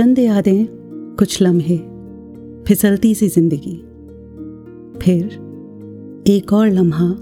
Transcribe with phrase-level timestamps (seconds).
[0.00, 0.66] चंद यादें
[1.18, 1.76] कुछ लम्हे,
[2.64, 3.76] फिसलती सी ज़िंदगी।
[4.98, 5.24] फिर
[6.26, 7.16] एक और लम्हा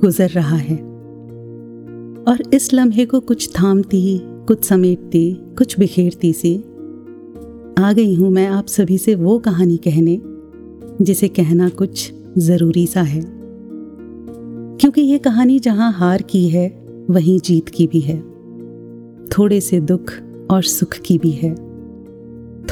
[0.00, 0.76] गुजर रहा है।
[2.28, 6.56] और इस लम्हे को कुछ थामती, कुछ समेटती, कुछ बिखेरती सी,
[7.78, 10.20] आ गई हूँ मैं आप सभी से वो कहानी कहने,
[11.04, 13.22] जिसे कहना कुछ ज़रूरी सा है।
[14.76, 18.20] क्योंकि ये कहानी जहाँ हार की है, वहीं जीत की भी है।
[19.28, 20.12] थोड़े से दुख
[20.50, 21.71] और सुख की भी है।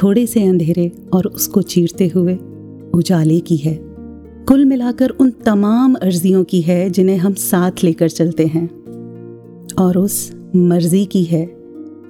[0.03, 2.39] थोड़े से अंधेरे और उसको चीरते हुए
[2.95, 3.79] उजाले की है।
[4.49, 8.67] कुल मिलाकर उन तमाम अर्जियों की है जिन्हें हम साथ लेकर चलते हैं।
[9.79, 11.47] और उस मर्ज़ी की है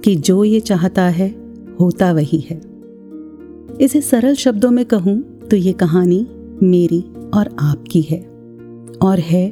[0.05, 1.35] कि जो ये चाहता है,
[1.81, 2.61] होता वही है।
[3.81, 6.27] इसे सरल शब्दों में कहूँ तो ये कहानी
[6.63, 8.21] मेरी और आपकी है।
[9.03, 9.51] और है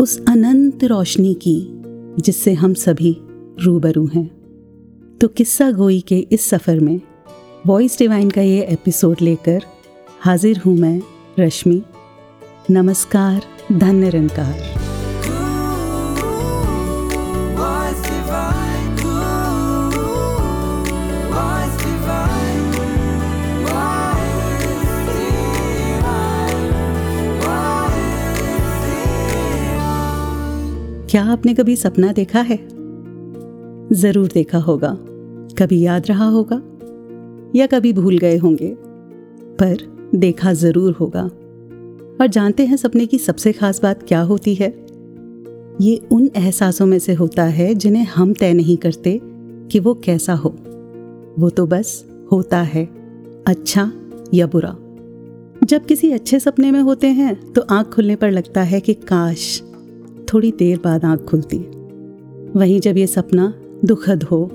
[0.00, 1.82] उस अनंत रोशनी की
[2.18, 3.16] जिससे हम सभी
[3.60, 4.30] रूबरू हैं।
[5.20, 7.00] तो किस्सा गोई के इस सफ़र में
[7.66, 9.62] वॉइस डिवाइन का ये एपिसोड लेकर
[10.20, 11.02] हाजिर हूँ मैं
[11.40, 11.82] रश्मि।
[12.70, 14.54] नमस्कार धन निरंकार
[31.10, 32.56] क्या आपने कभी सपना देखा है?
[33.92, 34.96] ज़रूर देखा होगा।
[35.58, 36.62] कभी याद रहा होगा?
[37.56, 38.74] या कभी भूल गए होंगे,
[39.58, 41.22] पर देखा ज़रूर होगा।
[42.20, 44.68] और जानते हैं सपने की सबसे खास बात क्या होती है?
[45.80, 49.20] ये उन एहसासों में से होता है जिन्हें हम तय नहीं करते
[49.70, 50.50] कि वो कैसा हो।
[51.38, 52.84] वो तो बस होता है
[53.46, 53.92] अच्छा
[54.34, 54.76] या बुरा।
[55.64, 59.62] जब किसी अच्छे सपने में होते हैं तो आँख खुलने पर लगता है कि काश,
[60.34, 61.58] थोड़ी देर बाद आँख खुलती।
[62.56, 63.52] वहीं जब ये सपना
[63.84, 64.48] दुखद हो,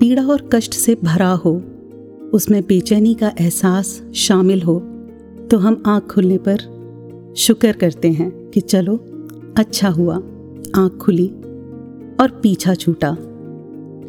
[0.00, 1.62] पीड़ा और कष्ट से भरा हो
[2.32, 4.78] उसमें बेचैनी का एहसास शामिल हो
[5.50, 6.72] तो हम आँख खुलने पर
[7.36, 8.96] शुक्र करते हैं कि चलो
[9.56, 10.16] अच्छा हुआ,
[10.74, 11.26] आँख खुली
[12.20, 13.16] और पीछा छूटा।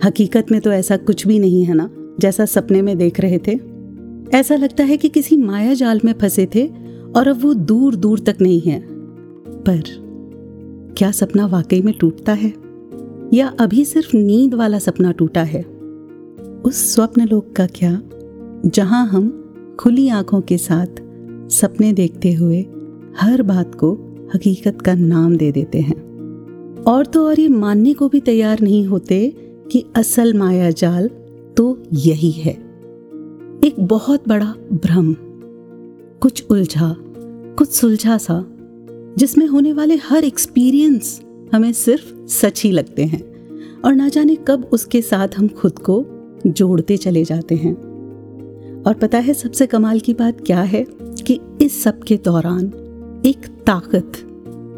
[0.03, 1.89] हकीकत में तो ऐसा कुछ भी नहीं है ना,
[2.19, 3.59] जैसा सपने में देख रहे थे।
[4.37, 6.67] ऐसा लगता है कि किसी माया जाल में फंसे थे
[7.15, 8.87] और अब वो दूर दूर तक नहीं है।
[9.47, 9.83] पर
[10.97, 12.53] क्या सपना वाकई में टूटता है?
[13.33, 15.61] या अभी सिर्फ़ नींद वाला सपना टूटा है?
[16.65, 18.01] उस स्वप्न लोक का क्या
[18.65, 19.29] जहाँ हम
[19.79, 20.87] खुली आँखों के साथ
[21.51, 22.65] सपने देखते हुए
[23.17, 23.93] हर बात को
[24.35, 25.95] हकीकत का नाम दे देते हैं।
[26.83, 29.35] और तो और ये मानने को भी तैयार नहीं होते
[29.71, 31.09] कि असल माया जाल
[31.57, 32.53] तो यही है।
[33.63, 35.15] एक बहुत बड़ा भ्रम,
[36.19, 36.95] कुछ उलझा,
[37.57, 38.45] कुछ सुलझा सा,
[39.17, 41.21] जिसमें होने वाले हर एक्सपीरियंस
[41.53, 43.23] हमें सिर्फ़ सच ही लगते हैं
[43.85, 46.05] और ना जाने कब उसके साथ हम खुद को
[46.47, 47.92] जोड़ते चले जाते हैं।
[48.87, 50.85] और पता है सबसे कमाल की बात क्या है?
[51.01, 52.65] कि इस सब के दौरान
[53.25, 54.11] एक ताकत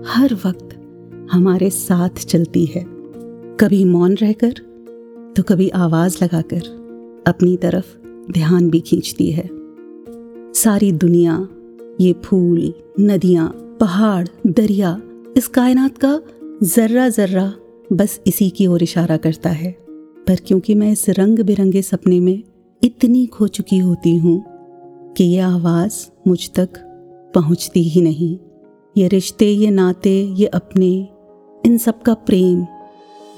[0.08, 0.70] हर वक्त
[1.32, 2.86] हमारे साथ चलती है।
[3.60, 4.54] कभी मौन रहकर
[5.38, 6.62] तो कभी आवाज़ लगाकर
[7.28, 7.98] अपनी तरफ़
[8.32, 9.50] ध्यान भी खींचती है।
[10.54, 11.48] सारी दुनिया,
[12.02, 15.02] ये फूल, नदियाँ, पहाड़, दरिया,
[15.38, 16.22] इस कायनात का
[16.64, 17.54] जर्रा जर्रा
[17.94, 19.72] बस इसी की ओर इशारा करता है।
[20.28, 22.44] पर क्योंकि मैं इस रंग बिरंगे सपने में
[22.84, 24.44] इतनी खो चुकी होती हूँ
[25.18, 26.70] कि ये आवाज़ मुझ तक
[27.36, 28.38] पहुँचती ही नहीं।
[28.98, 31.10] ये रिश्ते, ये नाते, ये अपने,
[31.66, 32.66] इन सब का प्रेम।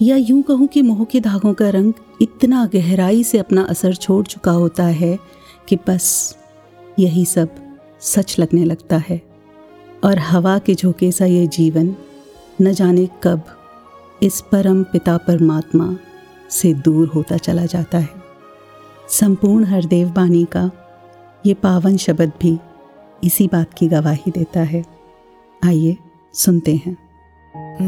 [0.02, 4.26] या यूँ कहूँ कि मोह के धागों का रंग इतना गहराई से अपना असर छोड़
[4.26, 5.20] चुका होता है
[5.70, 6.38] कि बस
[7.00, 7.50] यही सब
[8.02, 9.22] सच लगने लगता है।
[10.04, 11.96] और हवा के झोंके सा ये जीवन
[12.62, 13.42] न जाने कब
[14.24, 15.98] इस परम पिता परमात्मा
[16.50, 18.17] से दूर होता चला जाता है।
[19.10, 20.72] संपूर्ण हरदेव बानी का
[21.46, 22.60] ये पावन शब्द भी
[23.24, 24.86] इसी बात की गवाही देता है।
[25.66, 25.98] आइए
[26.34, 26.98] सुनते हैं।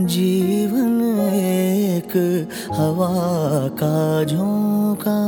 [0.08, 1.02] जीवन
[1.34, 5.20] एक हवा का झोंका।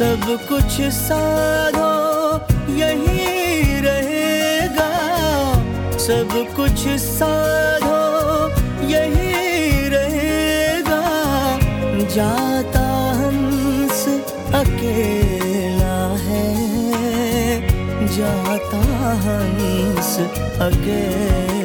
[0.01, 1.89] सब कुछ साधो,
[2.75, 4.93] यही रहेगा।
[5.99, 7.99] सब कुछ साधो,
[8.87, 11.03] यही रहेगा।
[12.15, 14.09] जाता हंस
[14.55, 16.57] अकेला है,
[18.17, 18.83] जाता
[19.27, 20.19] हंस
[20.61, 21.60] अकेला।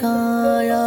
[0.00, 0.82] काया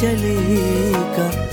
[0.00, 1.47] चला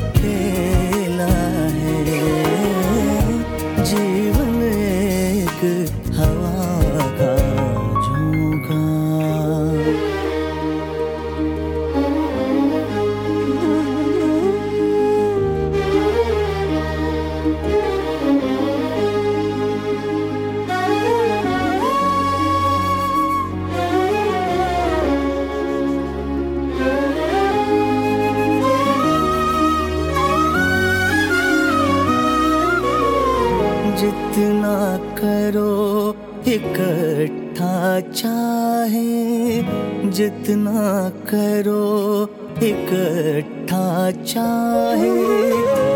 [40.15, 42.23] जितना करो,
[42.63, 45.15] इकट्ठा चाहे।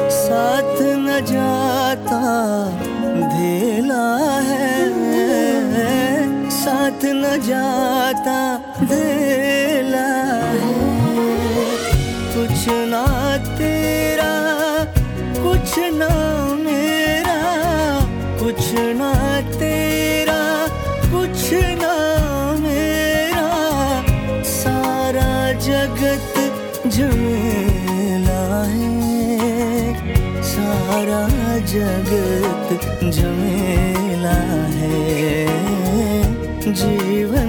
[0.10, 2.21] साथ न जाता,
[3.38, 4.89] धेला है।
[6.50, 10.10] साथ न जाता, धेला
[10.51, 10.75] है।
[12.36, 14.33] कुछ ना तेरा,
[15.44, 16.10] कुछ ना
[16.56, 17.39] मेरा,
[18.44, 19.29] कुछ ना
[27.00, 28.42] झमेला
[28.72, 29.94] है
[30.44, 31.22] सारा
[31.74, 34.36] जगत झमेला
[34.74, 34.98] है
[36.81, 37.49] जीवन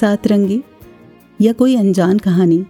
[0.00, 0.60] किस्सा अतरंगी
[1.40, 2.64] या कोई अनजान कहानी?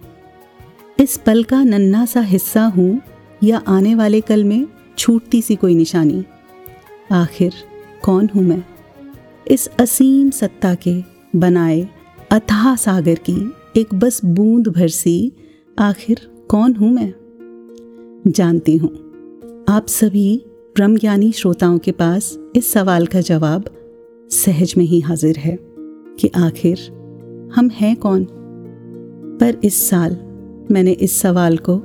[0.99, 3.01] इस पल का नन्हा सा हिस्सा हूँ,
[3.43, 6.23] या आने वाले कल में छूटती सी कोई निशानी?
[7.11, 7.53] आखिर
[8.03, 8.63] कौन हूँ मैं?
[9.47, 11.03] इस असीम सत्ता के
[11.35, 11.87] बनाए
[12.31, 15.31] अथाह सागर की एक बस बूंद भर सी
[15.79, 17.13] आखिर कौन हूँ मैं?
[18.27, 18.95] जानती हूँ।
[19.69, 20.45] आप सभी
[20.75, 23.75] ब्रह्मज्ञानी श्रोताओं के पास इस सवाल का जवाब
[24.31, 25.59] सहज में ही हाजिर है
[26.19, 27.00] कि आखिर
[27.55, 28.27] हम हैं कौन?
[29.41, 30.17] पर इस साल
[30.71, 31.81] मैंने इस सवाल को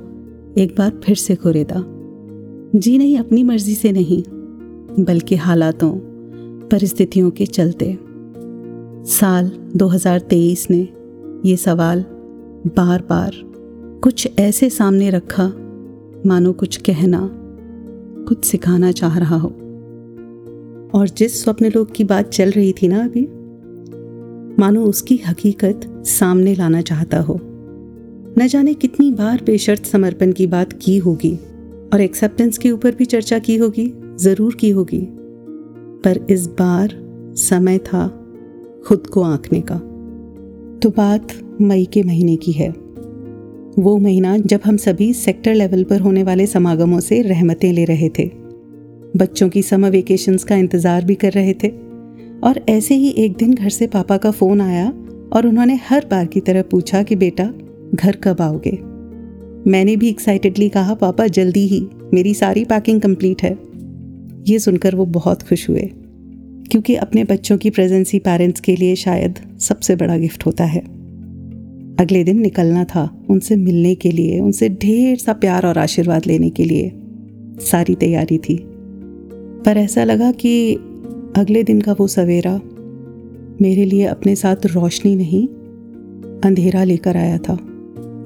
[0.57, 1.83] एक बार फिर से कुरेदा
[2.75, 4.23] जी नहीं, अपनी मर्ज़ी से नहीं,
[5.03, 5.91] बल्कि हालातों,
[6.67, 7.99] परिस्थितियों के चलते।
[9.05, 10.87] साल 2023 ने
[11.45, 12.05] ये सवाल
[12.67, 13.31] बार बार
[14.03, 15.51] कुछ ऐसे सामने रखा,
[16.25, 17.29] मानो कुछ कहना,
[18.27, 19.47] कुछ सिखाना चाह रहा हो।
[20.93, 23.29] और जिस स्वप्न लोक की बात चल रही थी ना अभी
[24.59, 27.39] मानो उसकी हकीकत सामने लाना चाहता हो।
[28.39, 31.35] न जाने कितनी बार बेशर्त समर्पण की बात की होगी
[31.93, 35.01] और एक्सेप्टेंस के ऊपर भी चर्चा की होगी, ज़रूर की होगी।
[36.03, 36.89] पर इस बार
[37.37, 38.07] समय था
[38.87, 39.75] खुद को आंकने का।
[40.79, 41.27] तो बात
[41.61, 42.69] मई के महीने की है।
[43.79, 48.09] वो महीना जब हम सभी सेक्टर लेवल पर होने वाले समागमों से रहमतें ले रहे
[48.09, 48.31] थे।
[49.17, 51.86] बच्चों की समर वेकेशंस का इंतज़ार भी कर रहे थे।
[52.43, 54.93] और ऐसे ही एक दिन घर से पापा का फ़ोन आया
[55.33, 57.53] और उन्होंने हर बार की तरह पूछा कि बेटा,
[57.95, 58.79] घर कब आओगे?
[59.69, 63.57] मैंने भी एक्साइटेडली कहा, पापा, जल्दी ही, मेरी सारी पैकिंग कंप्लीट है।
[64.47, 65.89] ये सुनकर वो बहुत खुश हुए,
[66.71, 70.79] क्योंकि अपने बच्चों की प्रेजेंस ही पेरेंट्स के लिए शायद सबसे बड़ा गिफ्ट होता है।
[71.99, 76.49] अगले दिन निकलना था उनसे मिलने के लिए, उनसे ढेर सा प्यार और आशीर्वाद लेने
[76.49, 76.91] के लिए।
[77.59, 78.57] सारी तैयारी थी।
[79.65, 80.77] पर ऐसा लगा कि
[81.37, 82.53] अगले दिन का वो सवेरा
[83.61, 85.47] मेरे लिए अपने साथ रोशनी नहीं,
[86.41, 87.57] अंधेरा लेकर आया था।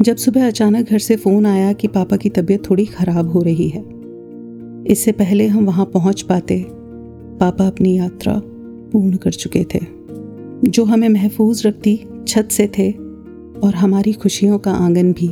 [0.02, 3.68] जब सुबह अचानक घर से फ़ोन आया कि पापा की तबीयत थोड़ी ख़राब हो रही
[3.70, 3.84] है,
[4.88, 6.64] इससे पहले हम वहाँ पहुँच पाते,
[7.40, 8.34] पापा अपनी यात्रा
[8.94, 9.80] पूर्ण कर चुके थे।
[10.64, 12.90] जो हमें महफूज रखती, छत से थे
[13.62, 15.28] और हमारी खुशियों का आँगन भी।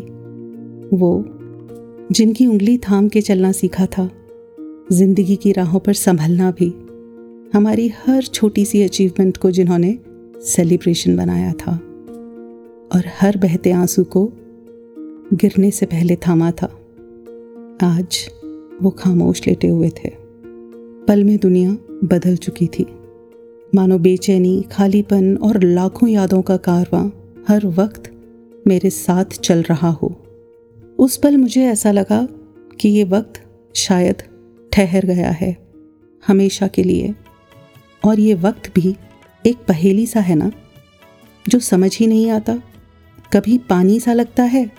[0.97, 1.23] वो,
[2.11, 4.09] जिनकी उंगली थाम के चलना सीखा था,
[4.91, 6.73] ज़िंदगी की राहों पर संभलना भी।
[7.53, 9.99] हमारी हर छोटी सी अचीवमेंट को जिन्होंने
[10.41, 11.71] सेलिब्रेशन बनाया था।
[12.95, 14.31] और हर बहते आँसू को
[15.33, 16.65] गिरने से पहले थामा था।
[17.83, 18.29] आज
[18.81, 20.11] वो खामोश लेटे हुए थे।
[21.07, 21.71] पल में दुनिया
[22.03, 22.85] बदल चुकी थी।
[23.75, 27.09] मानो बेचैनी, खालीपन और लाखों यादों का कारवां
[27.47, 28.11] हर वक्त
[28.67, 30.15] मेरे साथ चल रहा हो।
[30.99, 32.27] उस पल मुझे ऐसा लगा
[32.79, 33.41] कि ये वक्त
[33.75, 34.15] शायद
[34.73, 35.57] ठहर गया है।
[36.27, 37.15] हमेशा के लिए।
[38.03, 38.95] और ये वक्त भी
[39.45, 40.51] एक पहेली सा है ना,
[41.49, 42.55] जो समझ ही नहीं आता।
[43.33, 44.69] कभी पानी सा लगता है,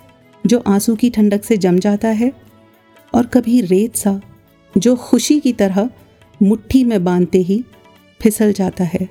[0.46, 2.32] जो आँसू की ठंडक से जम जाता है,
[3.14, 4.20] और कभी रेत सा,
[4.78, 5.90] जो खुशी की तरह
[6.42, 7.64] मुट्ठी में बांधते ही
[8.20, 9.08] फिसल जाता है।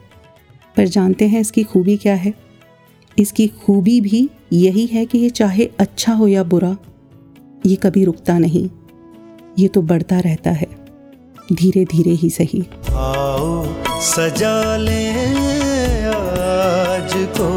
[0.78, 2.34] पर जानते हैं इसकी खूबी क्या है?
[3.20, 6.78] इसकी खूबी भी यही है कि ये चाहे अच्छा हो या बुरा,
[7.66, 8.70] ये कभी रुकता नहीं,
[9.60, 10.68] ये तो बढ़ता रहता है
[11.54, 13.59] धीरे धीरे ही सही। आओ
[14.02, 15.10] सजा ले
[16.08, 17.50] आज को।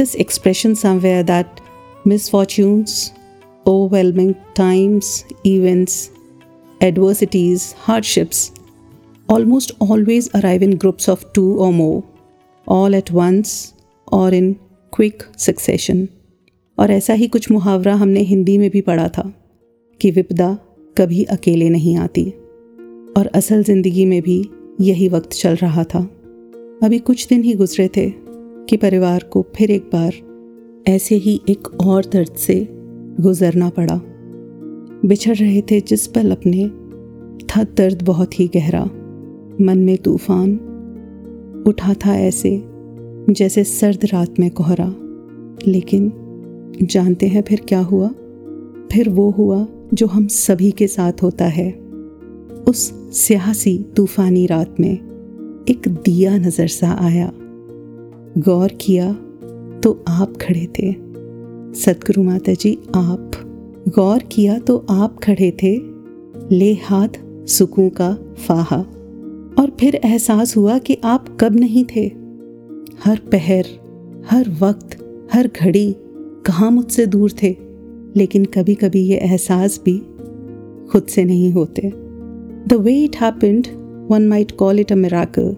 [0.00, 1.60] this expression somewhere that
[2.04, 3.12] misfortunes,
[3.66, 6.10] overwhelming times, events,
[6.80, 8.52] adversities, hardships
[9.28, 12.02] almost always arrive in groups of two or more,
[12.66, 13.74] all at once
[14.08, 14.48] or in
[14.92, 16.08] quick succession.
[16.78, 19.22] और ऐसा ही कुछ मुहावरा हमने हिंदी में भी पढ़ा था
[20.00, 20.48] कि विपदा
[20.98, 22.24] कभी अकेले नहीं आती
[23.16, 24.38] और असल ज़िंदगी में भी
[24.80, 26.00] यही वक्त चल रहा था
[26.82, 28.29] अभी कुछ दिन ही गुजरे थे
[28.70, 30.12] कि परिवार को फिर एक बार
[30.88, 32.68] ऐसे ही एक और दर्द से
[33.20, 34.00] गुजरना पड़ा।
[35.08, 36.68] बिछड़ रहे थे जिस पल अपने,
[37.44, 38.84] था दर्द बहुत ही गहरा।
[39.60, 40.54] मन में तूफ़ान
[41.66, 42.64] उठा था ऐसे,
[43.30, 44.94] जैसे सर्द रात में कोहरा।
[45.66, 46.12] लेकिन
[46.82, 48.08] जानते हैं फिर क्या हुआ?
[48.92, 51.72] फिर वो हुआ जो हम सभी के साथ होता है।
[52.68, 54.94] उस सियासी तूफानी रात में
[55.68, 57.32] एक दिया नज़र सा आया।
[58.38, 59.12] गौर किया
[59.80, 60.92] तो आप खड़े थे।
[61.74, 63.30] सतगुरु माता जी आप
[63.88, 65.80] गौर किया तो आप खड़े थे।
[66.56, 67.08] ले हाथ
[67.46, 68.14] सुकून का
[68.48, 68.76] फाहा।
[69.58, 72.06] और फिर एहसास हुआ कि आप कब नहीं थे।
[73.04, 73.64] हर पहर,
[74.30, 75.96] हर वक्त, हर घड़ी
[76.46, 77.56] कहाँ मुझसे दूर थे।
[78.16, 79.98] लेकिन कभी कभी ये एहसास भी
[80.92, 81.92] खुद से नहीं होते।
[82.66, 83.66] The way it happened
[84.10, 85.56] one might call it a miracle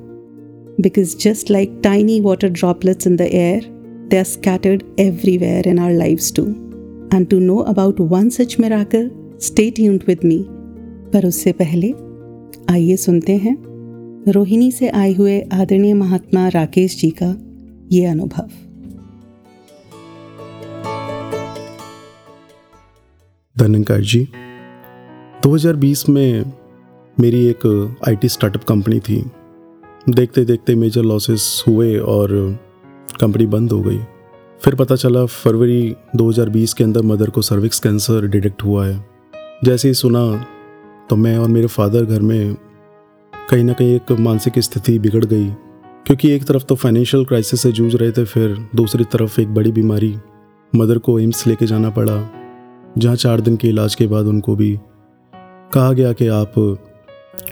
[0.81, 3.61] because just like tiny water droplets in the air,
[4.09, 6.49] they are scattered everywhere in our lives too.
[7.13, 10.41] And to know about one such miracle, stay tuned with me.
[11.13, 11.93] पर उससे पहले
[12.73, 13.57] आइए सुनते हैं
[14.33, 17.27] रोहिणी से आए हुए आदरणीय महात्मा राकेश जी का
[17.93, 18.49] ये अनुभव
[23.57, 24.27] धनंकार जी
[25.47, 26.53] 2020 में
[27.21, 27.67] मेरी एक
[28.09, 29.23] आईटी स्टार्टअप कंपनी थी
[30.09, 32.29] देखते देखते मेजर लॉसेस हुए और
[33.21, 33.99] कंपनी बंद हो गई।
[34.61, 39.05] फिर पता चला फरवरी 2020 के अंदर मदर को सर्विक्स कैंसर डिटेक्ट हुआ है।
[39.65, 40.25] जैसे ही सुना
[41.11, 42.55] तो मैं और मेरे फादर घर में
[43.51, 45.49] कहीं ना कहीं एक मानसिक स्थिति बिगड़ गई।
[46.07, 49.73] क्योंकि एक तरफ़ तो फाइनेंशियल क्राइसिस से जूझ रहे थे, फिर दूसरी तरफ़ एक बड़ी
[49.73, 50.17] बीमारी
[50.73, 52.31] मदर को एम्स लेके जाना पड़ा,
[52.99, 54.79] जहाँ चार दिन के इलाज के बाद उनको भी
[55.73, 56.59] कहा गया कि आप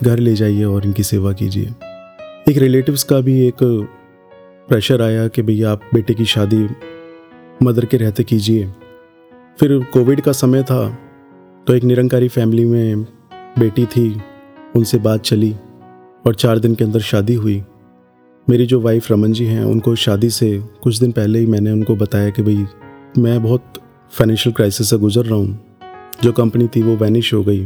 [0.02, 1.74] घर ले जाइए और इनकी सेवा कीजिए।
[2.46, 3.56] एक रिलेटिव्स का भी एक
[4.68, 6.68] प्रेशर आया कि भैया आप बेटे की शादी
[7.62, 8.66] मदर के रहते कीजिए।
[9.58, 10.88] फिर कोविड का समय था
[11.66, 13.02] तो एक निरंकारी फैमिली में
[13.58, 14.20] बेटी थी,
[14.76, 15.52] उनसे बात चली
[16.26, 17.62] और चार दिन के अंदर शादी हुई।
[18.48, 20.50] मेरी जो वाइफ रमन जी हैं, उनको शादी से
[20.82, 22.66] कुछ दिन पहले ही मैंने उनको बताया कि भाई
[23.18, 23.80] मैं बहुत
[24.12, 25.58] फाइनेंशियल क्राइसिस से गुजर रहा हूँ।
[26.22, 27.64] जो कंपनी थी वो वैनिश हो गई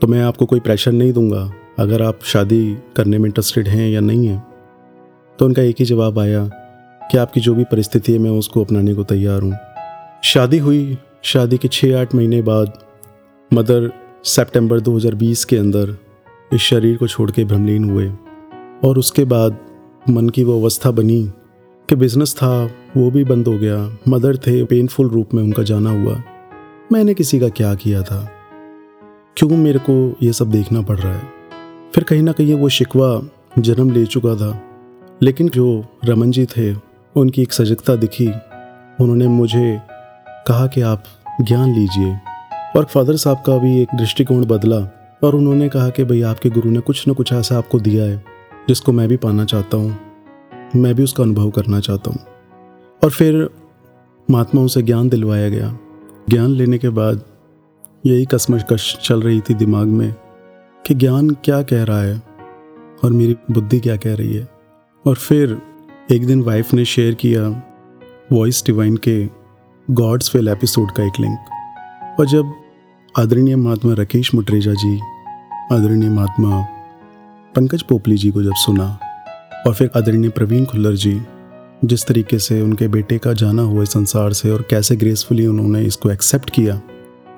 [0.00, 4.00] तो मैं आपको कोई प्रेशर नहीं दूँगा। अगर आप शादी करने में इंटरेस्टेड हैं या
[4.00, 4.46] नहीं हैं
[5.38, 6.44] तो उनका एक ही जवाब आया
[7.10, 9.54] कि आपकी जो भी परिस्थिति है, मैं उसको अपनाने को तैयार हूँ।
[10.24, 12.78] शादी हुई, शादी के छः आठ महीने बाद,
[13.54, 13.92] मदर
[14.24, 15.96] सितंबर 2020 के अंदर
[16.52, 18.12] इस शरीर को छोड़ के भ्रमलीन हुए
[18.84, 19.58] और उसके बाद
[20.10, 21.32] मन की वो अवस्था बनी
[21.88, 25.90] कि बिज़नेस था, वो भी बंद हो गया मदर थे पेनफुल रूप में उनका जाना
[25.90, 26.22] हुआ।
[26.92, 28.30] मैंने किसी का क्या किया था?
[29.36, 31.39] क्यों मेरे को ये सब देखना पड़ रहा है?
[31.94, 33.22] फिर कहीं ना कहीं वो शिकवा
[33.58, 34.62] जन्म ले चुका था।
[35.22, 36.74] लेकिन जो रमन जी थे,
[37.16, 38.26] उनकी एक सजगता दिखी।
[39.00, 39.80] उन्होंने मुझे
[40.46, 41.04] कहा कि आप
[41.40, 42.18] ज्ञान लीजिए।
[42.76, 44.76] और फादर साहब का भी एक दृष्टिकोण बदला
[45.24, 48.24] और उन्होंने कहा कि भाई आपके गुरु ने कुछ ना कुछ ऐसा आपको दिया है,
[48.68, 49.98] जिसको मैं भी पाना चाहता हूँ।
[50.76, 52.18] मैं भी उसका अनुभव करना चाहता हूँ।
[53.04, 53.50] और फिर
[54.30, 55.78] महात्माओं से ज्ञान दिलवाया गया।
[56.28, 57.24] ज्ञान लेने के बाद
[58.06, 60.14] यही कसमकश चल रही थी दिमाग में
[60.86, 62.22] कि ज्ञान क्या कह रहा है
[63.04, 64.48] और मेरी बुद्धि क्या कह रही है।
[65.06, 65.62] और फिर
[66.10, 67.62] एक दिन वाइफ ने शेयर किया
[68.32, 69.28] वॉइस डिवाइन के
[69.90, 71.38] गॉड्स फेल एपिसोड का एक लिंक
[72.20, 72.52] और जब
[73.18, 75.00] आदरणीय महात्मा राकेश मुटरेजा जी,
[75.72, 76.62] आदरणीय महात्मा
[77.56, 78.98] पंकज पोपली जी को जब सुना
[79.66, 81.22] और फिर आदरणीय प्रवीण खुल्लर जी,
[81.84, 86.10] जिस तरीके से उनके बेटे का जाना हुआ संसार से और कैसे ग्रेसफुली उन्होंने इसको
[86.10, 86.80] एक्सेप्ट किया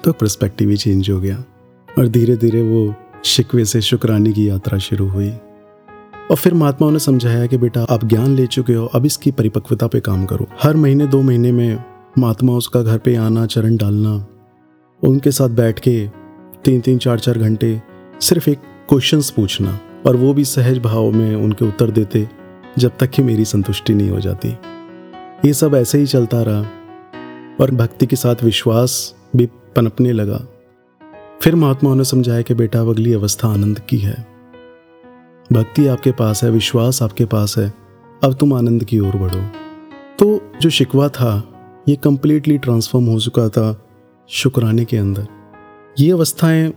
[0.05, 1.45] तो पर्सपेक्टिव ही चेंज हो गया।
[1.99, 2.95] और धीरे धीरे वो
[3.25, 5.31] शिकवे से शुक्राने की यात्रा शुरू हुई।
[6.31, 9.87] और फिर महात्माओं ने समझाया कि बेटा, आप ज्ञान ले चुके हो, अब इसकी परिपक्वता
[9.87, 11.85] पे काम करो। हर महीने दो महीने में
[12.19, 14.27] महात्मा उसका घर पे आना, चरण डालना,
[15.03, 16.09] उनके साथ बैठ के
[16.65, 17.83] तीन तीन, चार चार घंटे
[18.21, 18.59] सिर्फ़ एक
[18.89, 22.29] क्वेश्चंस पूछना, और वो भी सहज भाव में उनके उत्तर देते,
[22.79, 24.49] जब तक कि मेरी संतुष्टि नहीं हो जाती।
[25.45, 26.61] ये सब ऐसे ही चलता रहा,
[27.61, 30.47] और भक्ति के साथ विश्वास भी पनपने लगा।
[31.43, 34.27] फिर महात्माओं ने समझाया कि बेटा, अब अगली अवस्था आनंद की है।
[35.53, 37.73] भक्ति आपके पास है, विश्वास आपके पास है,
[38.25, 39.41] अब तुम आनंद की ओर बढ़ो।
[40.19, 41.49] तो जो शिकवा था,
[41.89, 43.87] ये कंप्लीटली ट्रांसफॉर्म हो चुका था
[44.29, 45.27] शुक्राने के अंदर।
[46.01, 46.73] ये अवस्थाएँ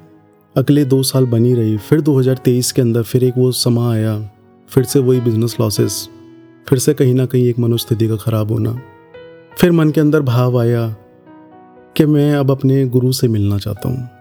[0.58, 4.32] अगले दो साल बनी रही, फिर 2023 के अंदर फिर एक वो समा आया,
[4.70, 6.10] फिर से वही बिज़नेस लॉसेस
[6.70, 8.82] फिर से कहीं ना कहीं एक मनोस्थिति का खराब होना।
[9.58, 10.96] फिर मन के अंदर भाव आया
[11.98, 14.15] कि मैं अब अपने गुरु से मिलना चाहता हूँ।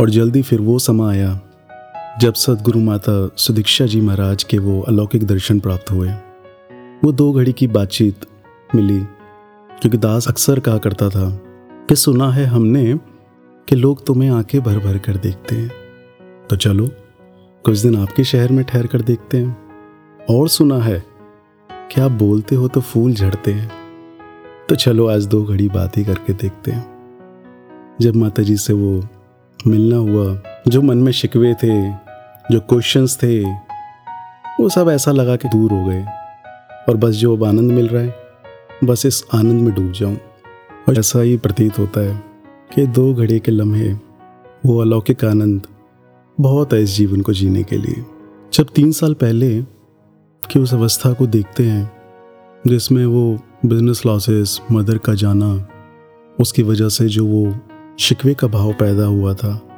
[0.00, 1.40] और जल्दी फिर वो समा आया,
[2.20, 6.08] जब सदगुरु माता सुदीक्षा जी महाराज के वो अलौकिक दर्शन प्राप्त हुए।
[7.04, 8.26] वो दो घड़ी की बातचीत
[8.74, 9.00] मिली,
[9.80, 11.30] क्योंकि दास अक्सर कहा करता था
[11.88, 12.98] कि सुना है हमने
[13.68, 15.70] कि लोग तुम्हें आँखें भर भर कर देखते हैं।
[16.50, 16.90] तो चलो,
[17.64, 19.68] कुछ दिन आपके शहर में ठहर कर देखते हैं।
[20.30, 21.04] और सुना है
[21.72, 23.70] कि आप बोलते हो तो फूल झड़ते हैं।
[24.68, 26.98] तो चलो आज दो घड़ी बात ही करके देखते हैं।
[28.00, 29.04] जब माता जी से वो
[29.66, 31.92] मिलना हुआ, जो मन में शिकवे थे,
[32.52, 33.44] जो क्वेश्चंस थे,
[34.60, 36.06] वो सब ऐसा लगा कि दूर हो गए।
[36.88, 38.16] और बस जो अब आनंद मिल रहा है,
[38.84, 40.16] बस इस आनंद में डूब जाऊँ।
[40.88, 42.22] और ऐसा ही प्रतीत होता है
[42.74, 43.92] कि दो घड़े के लम्हे,
[44.66, 45.66] वो अलौकिक आनंद,
[46.40, 48.04] बहुत है इस जीवन को जीने के लिए।
[48.54, 49.62] जब तीन साल पहले
[50.50, 51.92] की उस अवस्था को देखते हैं,
[52.66, 55.68] जिसमें वो बिज़नेस लॉसेस मदर का जाना,
[56.40, 57.54] उसकी वजह से जो वो
[58.00, 59.68] शिकवे का भाव पैदा हुआ था।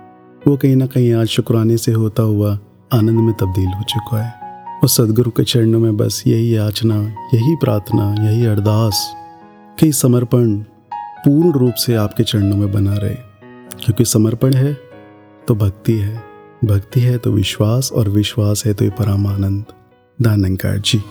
[0.49, 2.59] वो कहीं ना कहीं आज शुक्राने से होता हुआ
[2.93, 4.35] आनंद में तब्दील हो चुका है।
[4.83, 6.95] और सदगुरु के चरणों में बस यही याचना,
[7.35, 9.15] यही प्रार्थना, यही अरदास
[9.81, 10.57] कि समर्पण
[10.95, 13.15] पूर्ण रूप से आपके चरणों में बना रहे।
[13.85, 14.77] क्योंकि समर्पण है
[15.49, 16.23] तो भक्ति है।
[16.65, 19.65] भक्ति है तो विश्वास और विश्वास है तो ये परमानंद
[20.23, 21.03] दानंकार जी।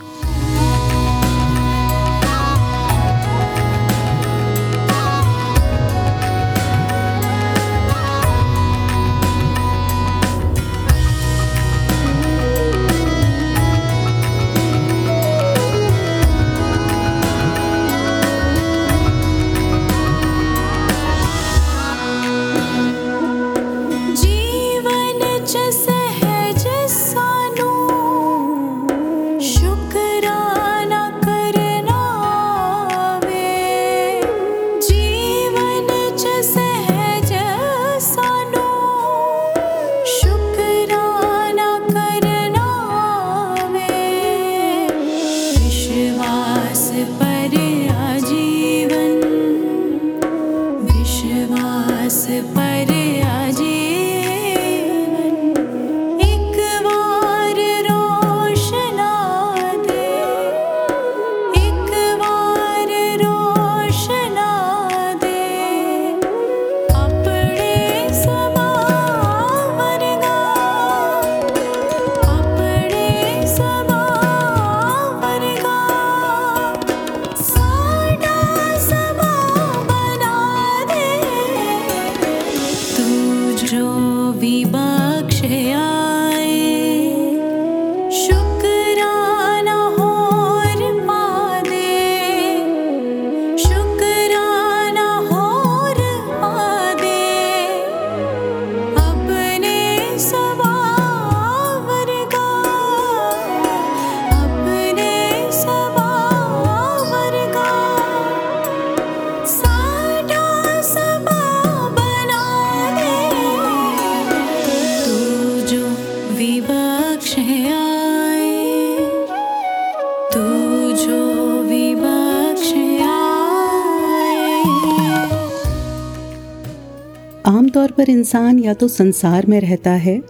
[128.00, 130.20] पर इंसान या तो संसार में रहता है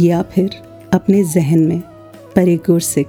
[0.00, 0.50] या फिर
[0.92, 1.80] अपने जहन में।
[2.36, 3.06] पर एक गुरसिक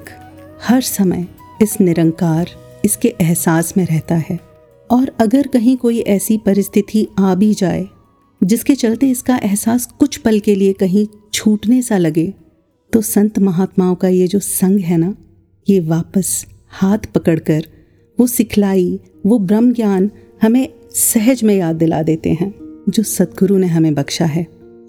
[0.63, 1.25] हर समय
[1.61, 2.49] इस निरंकार,
[2.85, 4.39] इसके एहसास में रहता है।
[4.89, 7.87] और अगर कहीं कोई ऐसी परिस्थिति आ भी जाए,
[8.43, 12.33] जिसके चलते इसका एहसास कुछ पल के लिए कहीं छूटने सा लगे
[12.93, 15.15] तो संत महात्माओं का ये जो संग है ना,
[15.69, 17.65] ये वापस हाथ पकड़कर
[18.19, 20.09] वो सिखलाई, वो ब्रह्म ज्ञान
[20.41, 24.45] हमें सहज में याद दिला देते हैं। जो सदगुरु ने हमें बख्शा है।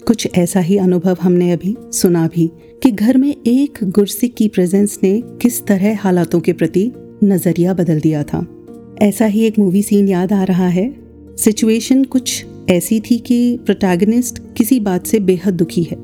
[0.07, 2.51] कुछ ऐसा ही अनुभव हमने अभी सुना भी
[2.83, 6.91] कि घर में एक गुरसिक की प्रेजेंस ने किस तरह हालातों के प्रति
[7.23, 8.45] नज़रिया बदल दिया था।
[9.01, 10.93] ऐसा ही एक मूवी सीन याद आ रहा है।
[11.37, 15.97] सिचुएशन कुछ ऐसी थी कि प्रोटैगनिस्ट किसी बात से बेहद दुखी है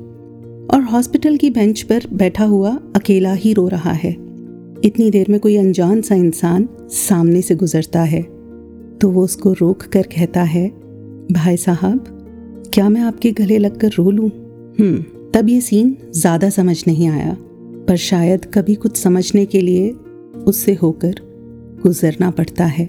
[0.74, 4.10] और हॉस्पिटल की बेंच पर बैठा हुआ अकेला ही रो रहा है।
[4.84, 8.22] इतनी देर में कोई अनजान सा इंसान सामने से गुजरता है
[9.00, 10.85] तो वो उसको रोक कर कहता है
[11.26, 12.04] भाई साहब,
[12.74, 14.28] क्या मैं आपके गले लगकर रो लूँ?
[14.78, 17.36] हम्म तब ये सीन ज़्यादा समझ नहीं आया,
[17.88, 19.90] पर शायद कभी कुछ समझने के लिए
[20.42, 21.14] उससे होकर
[21.82, 22.84] गुजरना पड़ता है।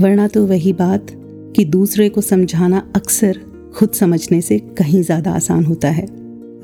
[0.00, 1.06] वरना तो वही बात
[1.56, 3.40] कि दूसरे को समझाना अक्सर
[3.74, 6.06] खुद समझने से कहीं ज़्यादा आसान होता है।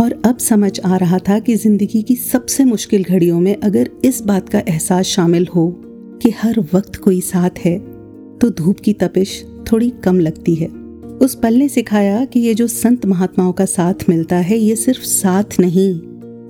[0.00, 4.22] और अब समझ आ रहा था कि ज़िंदगी की सबसे मुश्किल घड़ियों में अगर इस
[4.22, 5.70] बात का एहसास शामिल हो
[6.22, 7.78] कि हर वक्त कोई साथ है
[8.38, 10.68] तो धूप की तपिश थोड़ी कम लगती है।
[11.22, 15.00] उस पल ने सिखाया कि ये जो संत महात्माओं का साथ मिलता है, ये सिर्फ़
[15.00, 16.00] साथ नहीं,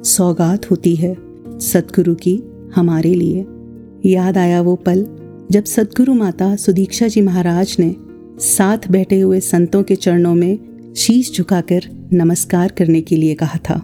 [0.02, 1.14] सौगात होती है
[1.60, 2.42] सतगुरु की
[2.74, 3.44] हमारे लिए।
[4.06, 5.06] याद आया वो पल
[5.50, 7.94] जब सदगुरु माता सुदीक्षा जी महाराज ने
[8.40, 10.58] साथ बैठे हुए संतों के चरणों में
[10.96, 13.80] शीश झुकाकर नमस्कार करने के लिए कहा था।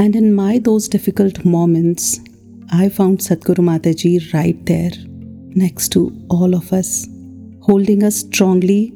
[0.00, 2.20] And in my those difficult moments
[2.74, 5.04] I found Satguru Mata ji right there
[5.56, 7.06] next to all of us
[7.68, 8.92] holding us strongly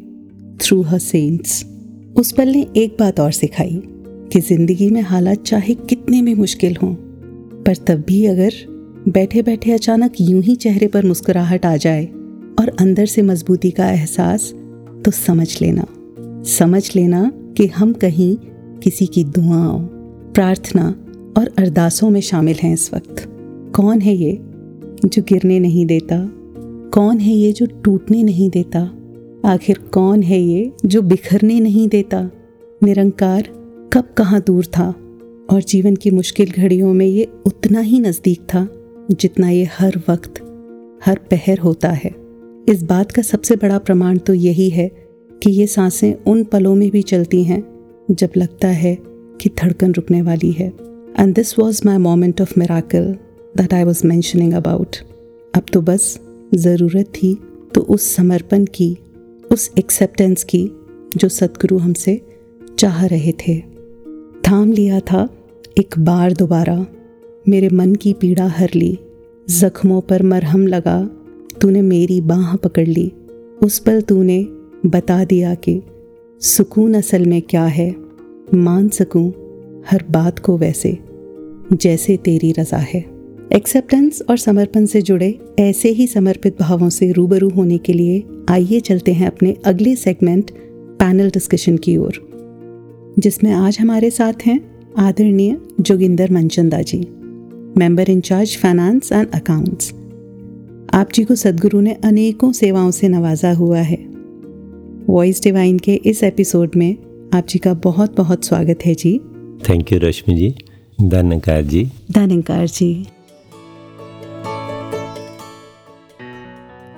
[0.60, 1.64] through her saints
[2.16, 3.82] उस पल ने एक बात और सिखाई
[4.32, 6.92] कि ज़िंदगी में हालात चाहे कितने भी मुश्किल हों,
[7.64, 8.52] पर तब भी अगर
[9.08, 12.04] बैठे बैठे अचानक यूँ ही चेहरे पर मुस्कुराहट आ जाए
[12.60, 14.52] और अंदर से मजबूती का एहसास
[15.04, 15.86] तो समझ लेना।
[16.48, 18.36] समझ लेना कि हम कहीं
[18.82, 19.82] किसी की दुआओं,
[20.34, 20.88] प्रार्थना
[21.38, 23.24] और अरदासों में शामिल हैं इस वक्त।
[23.76, 24.38] कौन है ये
[25.04, 26.16] जो गिरने नहीं देता?
[26.94, 28.80] कौन है ये जो टूटने नहीं देता?
[29.44, 32.30] आखिर कौन है ये जो बिखरने नहीं देता?
[32.82, 33.42] निरंकार
[33.92, 34.88] कब कहाँ दूर था?
[35.50, 38.68] और जीवन की मुश्किल घड़ियों में ये उतना ही नज़दीक था
[39.10, 40.34] जितना ये हर वक्त,
[41.06, 42.14] हर पहर होता है।
[42.68, 44.88] इस बात का सबसे बड़ा प्रमाण तो यही है
[45.42, 47.62] कि ये साँसें उन पलों में भी चलती हैं
[48.10, 48.98] जब लगता है
[49.40, 50.72] कि धड़कन रुकने वाली है।
[51.20, 53.16] And this was my moment of miracle
[53.56, 54.96] that I was mentioning about
[55.54, 56.20] अब तो बस
[56.54, 57.38] ज़रूरत थी
[57.74, 58.96] तो उस समर्पण की
[59.52, 60.70] उस एक्सेप्टेंस की
[61.16, 62.26] जो सतगुरु हमसे
[62.78, 63.60] चाह रहे थे।
[64.48, 65.28] थाम लिया था
[65.78, 66.86] एक बार दोबारा।
[67.48, 68.98] मेरे मन की पीड़ा हर ली।
[69.50, 71.10] जख्मों पर मरहम लगा।
[71.60, 73.12] तूने मेरी बाह पकड़ ली।
[73.62, 74.46] उस पल तूने
[74.86, 75.82] बता दिया कि
[76.40, 77.96] सुकून असल में क्या है।
[78.54, 79.32] मान सकूँ
[79.90, 80.98] हर बात को वैसे,
[81.72, 83.11] जैसे तेरी रज़ा है।
[83.54, 88.80] एक्सेप्टेंस और समर्पण से जुड़े ऐसे ही समर्पित भावों से रूबरू होने के लिए आइए
[88.80, 90.50] चलते हैं अपने अगले सेगमेंट
[90.98, 92.12] पैनल डिस्कशन की ओर
[93.18, 94.60] जिसमें आज हमारे साथ हैं
[94.98, 96.98] आदरणीय Joginder Manchanda ji
[97.76, 99.92] member incharge finance and accounts
[100.94, 103.96] आप जी को सदगुरु ने अनेकों सेवाओं से नवाजा हुआ है।
[105.06, 106.96] वॉइस डिवाइन के इस एपिसोड में
[107.34, 109.18] आप जी का बहुत बहुत स्वागत है जी।
[109.68, 110.54] थैंक यू रश्मि जी।
[111.08, 113.06] धन्यकार जी। धन्यकार जी।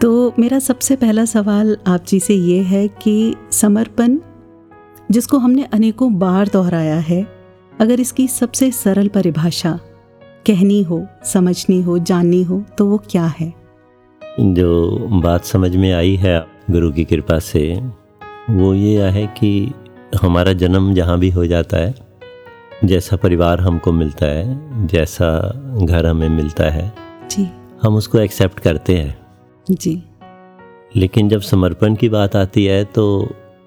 [0.05, 4.19] तो मेरा सबसे पहला सवाल आप जी से ये है कि समर्पण
[5.11, 7.27] जिसको हमने अनेकों बार दोहराया है
[7.81, 9.81] अगर इसकी सबसे सरल परिभाषा
[10.47, 13.55] कहनी हो समझनी हो जाननी हो तो वो क्या है?
[14.40, 17.83] जो बात समझ में आई है गुरु की कृपा से
[18.51, 19.73] वो ये है कि
[20.23, 21.95] हमारा जन्म जहाँ भी हो जाता है
[22.85, 26.93] जैसा परिवार हमको मिलता है जैसा घर हमें मिलता है
[27.31, 27.49] जी।
[27.83, 29.24] हम उसको एक्सेप्ट करते हैं।
[29.70, 30.03] जी।
[30.96, 33.05] लेकिन जब समर्पण की बात आती है तो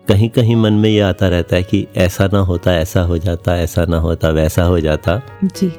[0.07, 3.57] कहीं कहीं मन में ये आता रहता है कि ऐसा ना होता ऐसा हो जाता
[3.57, 5.71] ऐसा ना होता वैसा हो जाता। जी।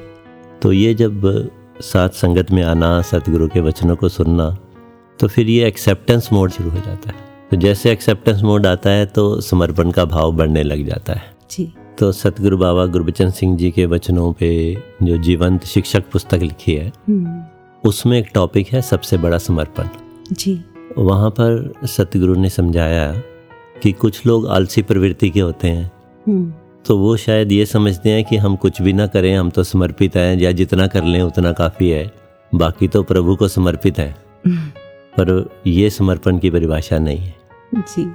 [0.63, 1.51] तो ये जब
[1.83, 4.51] साथ संगत में आना सतगुरु के वचनों को सुनना
[5.19, 9.07] तो फिर ये एक्सेप्टेंस मोड शुरू हो जाता है। तो जैसे एक्सेप्टेंस मोड आता है
[9.07, 13.71] तो समर्पण का भाव बढ़ने लग जाता है। जी। तो सतगुरु बाबा गुरबचन सिंह जी
[13.71, 14.51] के वचनों पे
[15.03, 17.43] जो जीवंत शिक्षक पुस्तक लिखी है हम्म,
[17.85, 19.89] उसमें एक टॉपिक है सबसे बड़ा समर्पण।
[20.33, 20.65] जी।
[20.99, 23.13] वहाँ पर सतगुरु ने समझाया
[23.83, 25.93] कि कुछ लोग आलसी प्रवृत्ति के होते हैं।
[26.29, 26.53] हम्म,
[26.87, 30.17] तो वो शायद ये समझते हैं कि हम कुछ भी ना करें हम तो समर्पित
[30.17, 32.13] हैं या जितना कर लें उतना काफ़ी है।
[32.55, 34.17] बाकी तो प्रभु को समर्पित है।
[35.21, 37.35] पर ये समर्पण की परिभाषा नहीं है।
[37.75, 38.13] जी।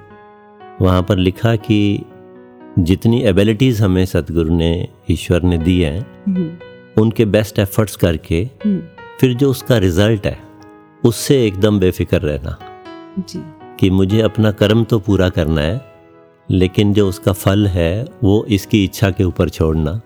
[0.82, 2.06] वहाँ पर लिखा कि
[2.80, 6.52] जितनी एबिलिटीज़ हमें सतगुरु ने ईश्वर ने दी हैं हम्म,
[7.02, 8.82] उनके बेस्ट एफर्ट्स करके हम्म,
[9.20, 10.53] फिर जो उसका रिज़ल्ट है
[11.04, 12.58] उससे एकदम बेफिक्र रहना।
[13.20, 13.44] जी।
[13.80, 15.82] कि मुझे अपना कर्म तो पूरा करना है
[16.50, 20.02] लेकिन जो उसका फल है वो इसकी इच्छा के ऊपर छोड़ना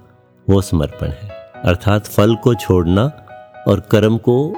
[0.48, 1.30] वो समर्पण है।
[1.66, 3.04] अर्थात फल को छोड़ना
[3.68, 4.54] और कर्म को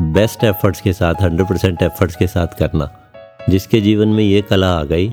[0.00, 2.90] बेस्ट एफर्ट्स के साथ हंड्रेड परसेंट एफर्ट्स के साथ करना
[3.50, 5.12] जिसके जीवन में ये कला आ गई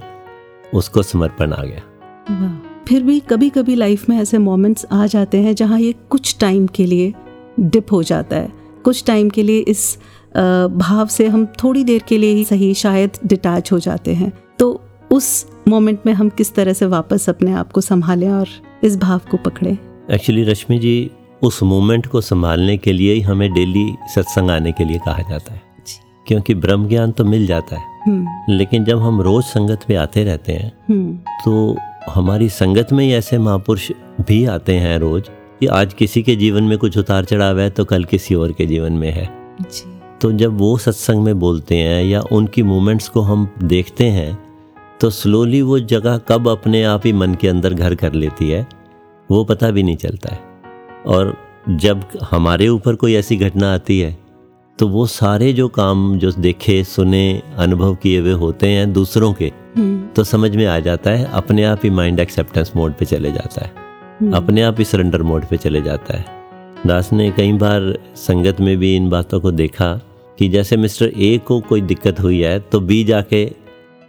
[0.73, 5.55] उसको समर्पण आ गया। फिर भी कभी कभी लाइफ में ऐसे मोमेंट्स आ जाते हैं
[5.55, 7.13] जहाँ ये कुछ टाइम के लिए
[7.59, 8.51] डिप हो जाता है।
[8.83, 9.97] कुछ टाइम के लिए इस
[10.67, 14.81] भाव से हम थोड़ी देर के लिए ही सही शायद डिटैच हो जाते हैं। तो
[15.11, 18.47] उस मोमेंट में हम किस तरह से वापस अपने आप को संभालें और
[18.83, 19.77] इस भाव को पकड़ें?
[20.11, 21.11] एक्चुअली रश्मि जी
[21.41, 25.53] उस मोमेंट को संभालने के लिए ही हमें डेली सत्संग आने के लिए कहा जाता
[25.53, 25.61] है।
[26.27, 30.23] क्योंकि ब्रह्म ज्ञान तो मिल जाता है। हम्म। लेकिन जब हम रोज संगत पे आते
[30.23, 31.77] रहते हैं हम्म। तो
[32.09, 35.23] हमारी संगत में ही ऐसे महापुरुष भी आते हैं रोज
[35.59, 38.65] कि आज किसी के जीवन में कुछ उतार चढ़ाव है तो कल किसी और के
[38.65, 39.29] जीवन में है।
[39.61, 44.37] जी। तो जब वो सत्संग में बोलते हैं या उनकी मूवमेंट्स को हम देखते हैं
[45.01, 48.67] तो स्लोली वो जगह कब अपने आप ही मन के अंदर घर कर लेती है
[49.31, 50.39] वो पता भी नहीं चलता है।
[51.07, 51.37] और
[51.69, 54.17] जब हमारे ऊपर कोई ऐसी घटना आती है
[54.79, 59.51] तो वो सारे जो काम जो देखे सुने अनुभव किए हुए होते हैं दूसरों के
[59.77, 63.31] हम्म। तो समझ में आ जाता है अपने आप ही माइंड एक्सेप्टेंस मोड पे चले
[63.31, 63.71] जाता है।
[64.21, 66.25] हम्म, अपने आप ही सरेंडर मोड पे चले जाता है।
[66.87, 69.99] दास ने कई बार संगत में भी इन बातों को देखा
[70.39, 73.51] कि जैसे मिस्टर ए को कोई दिक्कत हुई है तो बी जाके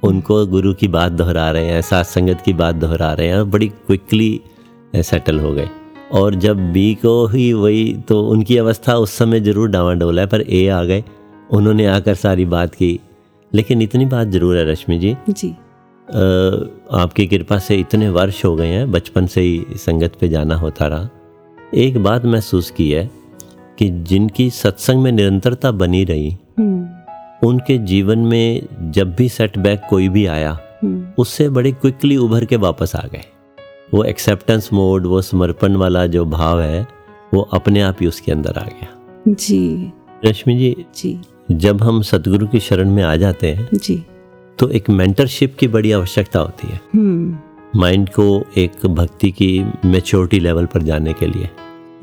[0.02, 3.44] उनको गुरु की बात दोहरा रहे हैं सात संगत की बात दोहरा रहे हैं और
[3.44, 4.40] बड़ी क्विकली
[4.96, 5.68] सेटल हो गए।
[6.12, 10.40] और जब बी को ही वही तो उनकी अवस्था उस समय ज़रूर डावाडोल है पर
[10.40, 11.04] ए आ गए।
[11.50, 13.00] उन्होंने आकर सारी बात की।
[13.54, 18.56] लेकिन इतनी बात ज़रूर है रश्मि जी। जी। अ, आपकी कृपा से इतने वर्ष हो
[18.56, 21.08] गए हैं बचपन से ही संगत पे जाना होता रहा।
[21.74, 23.10] एक बात महसूस की है
[23.80, 30.08] कि जिनकी सत्संग में निरंतरता बनी रही हम्म। उनके जीवन में जब भी सेटबैक कोई
[30.08, 33.24] भी आया हम्म। उससे बड़े क्विकली उभर के वापस आ गए।
[33.94, 36.86] वो एक्सेप्टेंस मोड वो समर्पण वाला जो भाव है
[37.34, 38.88] वो अपने आप ही उसके अंदर आ गया।
[39.28, 39.92] जी।
[40.24, 44.06] रश्मि जी जी। जब हम सतगुरु की शरण में आ जाते हैं जी।
[44.58, 47.38] तो एक मेंटरशिप की बड़ी आवश्यकता होती है। हम्म।
[47.80, 51.48] माइंड को एक भक्ति की मेच्योरिटी लेवल पर जाने के लिए।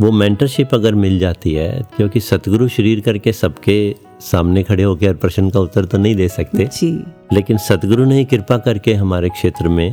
[0.02, 5.14] वो मेंटरशिप अगर मिल जाती है क्योंकि सतगुरु शरीर करके सबके सामने खड़े होकर हर
[5.14, 6.92] प्रश्न का उत्तर तो नहीं दे सकते। जी।
[7.34, 9.92] लेकिन सतगुरु ने ही कृपा करके हमारे क्षेत्र में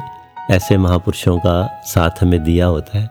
[0.51, 3.07] ऐसे महापुरुषों का साथ हमें दिया होता है।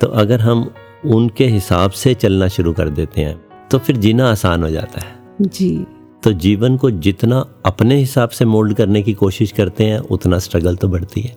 [0.00, 0.70] तो अगर हम
[1.06, 5.16] उनके हिसाब से चलना शुरू कर देते हैं तो फिर जीना आसान हो जाता है।
[5.40, 5.86] जी।
[6.24, 10.76] तो जीवन को जितना अपने हिसाब से मोल्ड करने की कोशिश करते हैं उतना स्ट्रगल
[10.76, 11.36] तो बढ़ती है।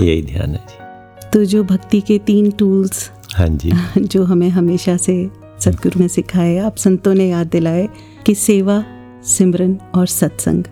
[0.00, 4.96] यही ध्यान है जी। तो जो भक्ति के तीन टूल्स हाँ जी। जो हमें हमेशा
[4.96, 7.88] से सदगुरु ने सिखाए आप संतों ने याद दिलाए
[8.26, 8.84] कि सेवा
[9.24, 10.64] सिमरन और सत्संग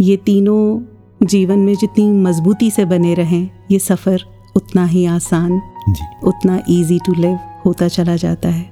[0.00, 0.80] ये तीनों
[1.26, 4.24] जीवन में जितनी मजबूती से बने रहें ये सफ़र
[4.56, 8.70] उतना ही आसान जी। उतना इजी टू लिव होता चला जाता है।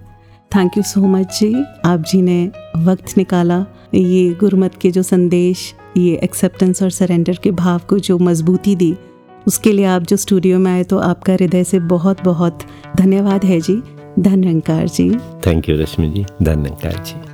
[0.56, 5.74] थैंक यू सो मच जी। आप जी ने वक्त निकाला ये गुरमत के जो संदेश
[5.96, 8.96] ये एक्सेप्टेंस और सरेंडर के भाव को जो मजबूती दी
[9.46, 12.58] उसके लिए आप जो स्टूडियो में आए तो आपका हृदय से बहुत बहुत
[12.96, 13.82] धन्यवाद है जी।
[14.18, 15.10] धन्यंकार जी।
[15.46, 17.25] थैंक यू रश्मि जी। धन्यंकार जी।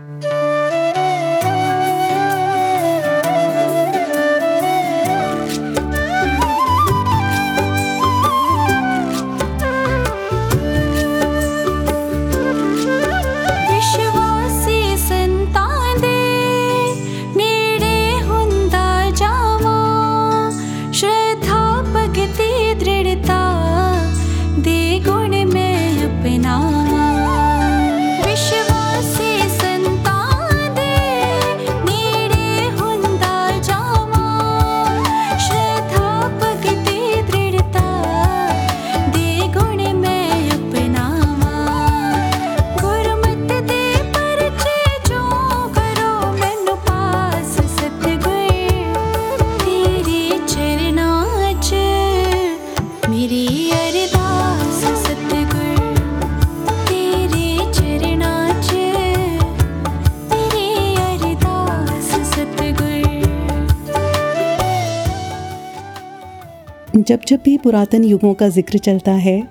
[67.29, 69.49] जब जब भी पुरातन युगों का ज़िक्र चलता है,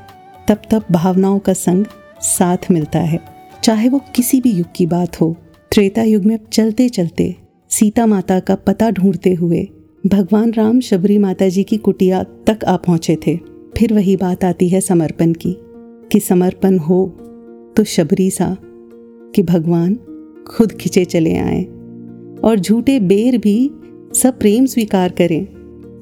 [0.47, 1.85] तब तब भावनाओं का संग
[2.21, 3.19] साथ मिलता है।
[3.63, 5.35] चाहे वो किसी भी युग की बात हो,
[5.71, 7.35] त्रेता युग में चलते चलते
[7.69, 9.67] सीता माता का पता ढूंढते हुए
[10.07, 13.37] भगवान राम शबरी माता जी की कुटिया तक आ पहुँचे थे।
[13.77, 15.55] फिर वही बात आती है समर्पण की,
[16.11, 17.05] कि समर्पण हो
[17.77, 18.57] तो शबरी सा,
[19.35, 19.95] कि भगवान
[20.47, 21.63] खुद खिंचे चले आए।
[22.43, 23.71] और झूठे बेर भी
[24.15, 25.47] सब प्रेम स्वीकार करें।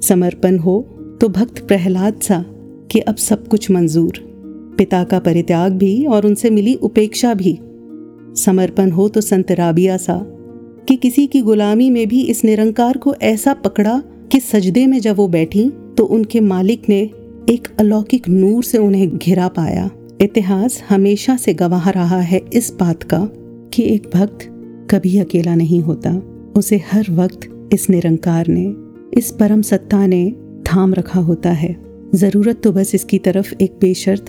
[0.03, 2.45] समर्पण हो तो भक्त प्रहलाद सा
[2.91, 4.19] कि अब सब कुछ मंजूर।
[4.77, 7.59] पिता का परित्याग भी और उनसे मिली उपेक्षा भी।
[8.35, 10.17] समर्पण हो तो संत राबिया सा
[10.87, 14.01] कि किसी की गुलामी में भी इस निरंकार को ऐसा पकड़ा
[14.31, 16.99] कि सजदे में जब वो बैठी तो उनके मालिक ने
[17.49, 19.89] एक अलौकिक नूर से उन्हें घिरा पाया।
[20.21, 23.29] इतिहास हमेशा से गवाह रहा है इस बात का
[23.73, 24.39] कि एक भक्त
[24.91, 26.11] कभी अकेला नहीं होता।
[26.55, 28.73] उसे हर वक्त इस निरंकार ने,
[29.19, 30.23] इस परम सत्ता ने
[30.73, 31.75] थाम रखा होता है।
[32.15, 34.25] ज़रूरत तो बस इसकी तरफ़ एक बेशर्त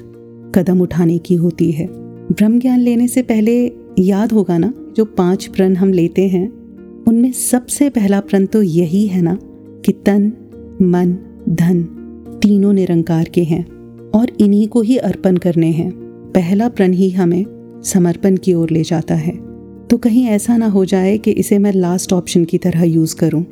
[0.54, 1.86] कदम उठाने की होती है।
[2.32, 6.48] ब्रह्म ज्ञान लेने से पहले याद होगा ना, जो पाँच प्रण हम लेते हैं,
[7.08, 9.38] उनमें सबसे पहला प्रण तो यही है ना
[9.86, 10.32] कि तन,
[10.82, 11.16] मन,
[11.48, 11.82] धन
[12.42, 13.64] तीनों निरंकार के हैं
[14.10, 15.90] और इन्हीं को ही अर्पण करने हैं।
[16.34, 17.44] पहला प्रण ही हमें
[17.84, 19.36] समर्पण की ओर ले जाता है।
[19.90, 23.44] तो कहीं ऐसा ना हो जाए कि इसे मैं लास्ट ऑप्शन की तरह यूज़ करूँ।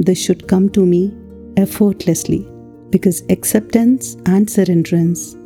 [0.00, 1.10] This should come to me
[1.58, 5.36] because acceptance and surrenderance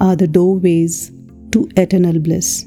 [0.00, 1.10] are the two ways
[1.52, 2.66] to eternal bliss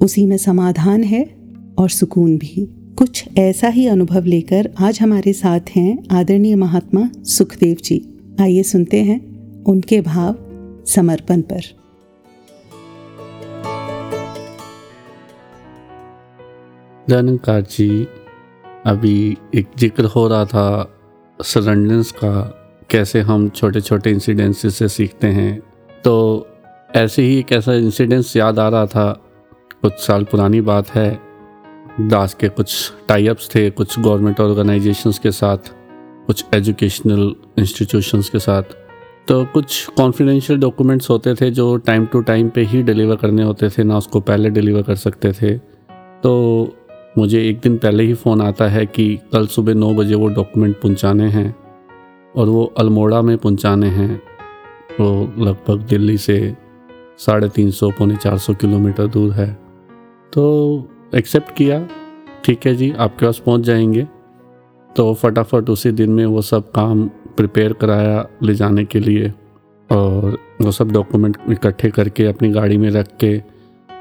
[0.00, 1.36] उसी में समाधान है
[1.78, 2.68] और सुकून भी।
[2.98, 9.02] कुछ ऐसा ही अनुभव लेकर आज हमारे साथ हैं आदरणीय महात्मा सुखदेव जी। आइए सुनते
[9.02, 9.20] हैं
[9.64, 10.36] उनके भाव
[10.86, 11.60] समर्पण पर।
[17.50, 18.06] जी।
[18.86, 20.96] अभी एक ज़िक्र हो रहा था
[21.42, 22.56] सरेंडेंस का
[22.90, 25.62] कैसे हम छोटे छोटे इंसिडेंसेस से सीखते हैं।
[26.04, 26.46] तो
[26.96, 29.22] ऐसे ही एक ऐसा इंसिडेंस याद आ रहा था।
[29.82, 31.20] कुछ साल पुरानी बात है।
[32.00, 35.58] दास के कुछ टाइप्स थे, कुछ गवर्नमेंट ऑर्गेनाइजेशंस के साथ,
[36.26, 38.62] कुछ एजुकेशनल इंस्टीट्यूशंस के साथ।
[39.28, 43.68] तो कुछ कॉन्फिडेंशियल डॉक्यूमेंट्स होते थे जो टाइम टू टाइम पे ही डिलीवर करने होते
[43.68, 45.58] थे, ना उसको पहले डिलीवर कर सकते थे।
[46.22, 46.74] तो
[47.18, 50.76] मुझे एक दिन पहले ही फ़ोन आता है कि कल सुबह नौ बजे वो डॉक्यूमेंट
[50.76, 51.56] पहुँचाने हैं
[52.36, 54.22] और वो अल्मोड़ा में पहुँचाने हैं।
[55.00, 56.56] वो लगभग दिल्ली से
[57.18, 59.58] साढ़े तीन सौ, पौने चार सौ किलोमीटर दूर है।
[60.32, 61.88] तो एक्सेप्ट किया।
[62.44, 64.08] ठीक है जी, आपके पास पहुँच जाएँगे।
[64.96, 69.32] तो फटाफट उसी दिन में वो सब काम प्रिपेयर कराया ले जाने के लिए
[69.92, 73.42] और वो सब डॉक्यूमेंट इकट्ठे करके अपनी गाड़ी में रख के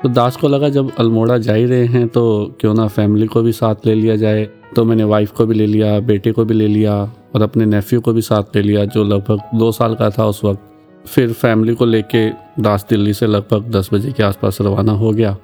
[0.04, 2.22] तो दास को लगा जब अल्मोड़ा जा ही रहे हैं तो
[2.62, 5.66] क्यों ना फैमिली को भी साथ ले लिया जाए। तो मैंने वाइफ को भी ले
[5.66, 6.94] लिया, बेटे को भी ले लिया
[7.36, 10.44] और अपने नेफ्यू को भी साथ ले लिया, जो लगभग दो साल का था उस
[10.46, 10.60] वक्त।
[11.06, 12.30] फिर फैमिली को लेके
[12.62, 15.38] दास दिल्ली से लगभग दस बजे के आसपास रवाना हो गया।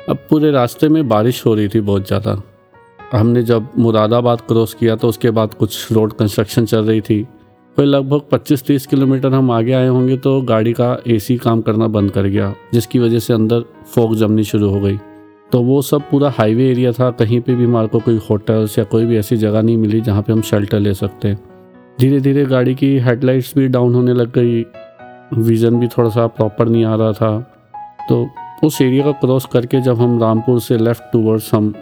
[0.00, 2.40] अब पूरे रास्ते में बारिश हो रही थी बहुत ज़्यादा।
[3.12, 7.26] हमने जब मुरादाबाद क्रॉस किया तो उसके बाद कुछ रोड कंस्ट्रक्शन चल रही थी।
[7.76, 12.10] कोई लगभग 25-30 किलोमीटर हम आगे आए होंगे तो गाड़ी का एसी काम करना बंद
[12.10, 13.64] कर गया, जिसकी वजह से अंदर
[13.94, 14.96] फोक जमनी शुरू हो गई।
[15.52, 18.84] तो वो सब पूरा हाईवे एरिया था, कहीं पे भी हमारे को कोई होटल्स या
[18.84, 21.34] कोई भी ऐसी जगह नहीं मिली जहाँ पे हम शेल्टर ले सकते।
[21.98, 24.64] धीरे धीरे गाड़ी की हेडलाइट्स भी डाउन होने लग गई
[25.38, 27.38] विज़न भी थोड़ा सा प्रॉपर नहीं आ रहा था।
[28.08, 28.28] तो
[28.64, 31.72] उस एरिया को क्रॉस करके जब हम रामपुर से लेफ़्ट टूवर्ड्स हम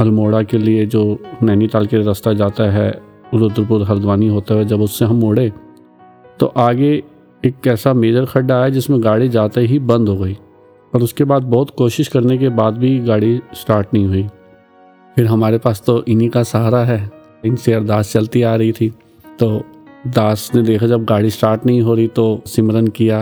[0.00, 1.04] अल्मोड़ा के लिए जो
[1.42, 2.90] नैनीताल के रास्ता जाता है
[3.34, 5.48] रुद्रपुर हल्द्वानी होता हुआ जब उससे हम मोड़े
[6.40, 6.92] तो आगे
[7.42, 10.36] एक ऐसा मेजर खड्डा आया जिसमें गाड़ी जाते ही बंद हो गई।
[10.92, 14.22] और उसके बाद बहुत कोशिश करने के बाद भी गाड़ी स्टार्ट नहीं हुई।
[15.16, 17.10] फिर हमारे पास तो इन्हीं का सहारा है।
[17.44, 18.88] इनसे अरदास चलती आ रही थी
[19.38, 19.50] तो
[20.08, 23.20] दास ने देखा जब गाड़ी स्टार्ट नहीं हो रही तो सिमरन किया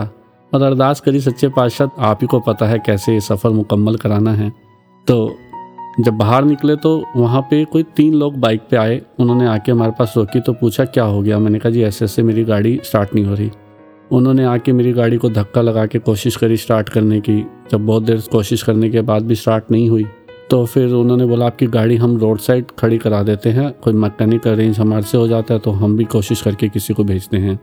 [0.51, 4.33] और अरदास करी सच्चे पातशाह, आप ही को पता है कैसे ये सफ़र मुकम्मल कराना
[4.33, 4.51] है।
[5.07, 5.35] तो
[5.99, 9.91] जब बाहर निकले तो वहाँ पे कोई तीन लोग बाइक पे आए। उन्होंने आके हमारे
[9.91, 11.39] पास रोकी तो पूछा, क्या हो गया?
[11.39, 13.49] मैंने कहा, जी ऐसे ऐसे मेरी गाड़ी स्टार्ट नहीं हो रही।
[14.11, 18.03] उन्होंने आके मेरी गाड़ी को धक्का लगा के कोशिश करी स्टार्ट करने की। जब बहुत
[18.03, 20.05] देर कोशिश करने के बाद भी स्टार्ट नहीं हुई
[20.49, 24.47] तो फिर उन्होंने बोला, आपकी गाड़ी हम रोड साइड खड़ी करा देते हैं। कोई मैकेनिक
[24.47, 27.55] अरेंज हमारे से हो जाता है तो हम भी कोशिश करके किसी को भेजते हैं।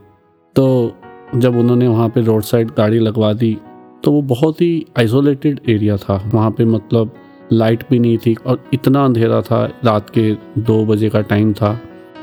[0.57, 0.93] तो
[1.35, 3.57] जब उन्होंने वहाँ पे रोड साइड गाड़ी लगवा दी
[4.05, 7.15] तो वो बहुत ही आइसोलेटेड एरिया था। वहाँ पे मतलब
[7.53, 11.81] लाइट भी नहीं थी और इतना अंधेरा था, रात के दो बजे का टाइम था।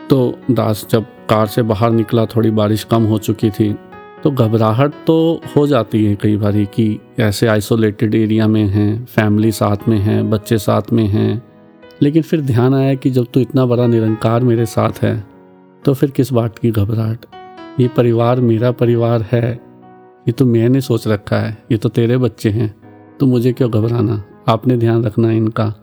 [0.10, 3.76] तो दास जब कार से बाहर निकला, थोड़ी बारिश कम हो चुकी थी
[4.24, 9.52] तो घबराहट तो हो जाती है कई बार कि ऐसे आइसोलेटेड एरिया में हैं फैमिली
[9.52, 11.44] साथ में हैं, बच्चे साथ में हैं।
[12.02, 15.24] लेकिन फिर ध्यान आया कि जब तू इतना बड़ा निरंकार मेरे साथ है
[15.86, 17.26] तो फिर किस बात की घबराहट?
[17.80, 19.52] ये परिवार मेरा परिवार है।
[20.28, 22.74] ये तो मैंने सोच रखा है। ये तो तेरे बच्चे हैं।
[23.20, 24.24] तो मुझे क्यों घबराना?
[24.48, 25.74] आपने ध्यान रखना है इनका।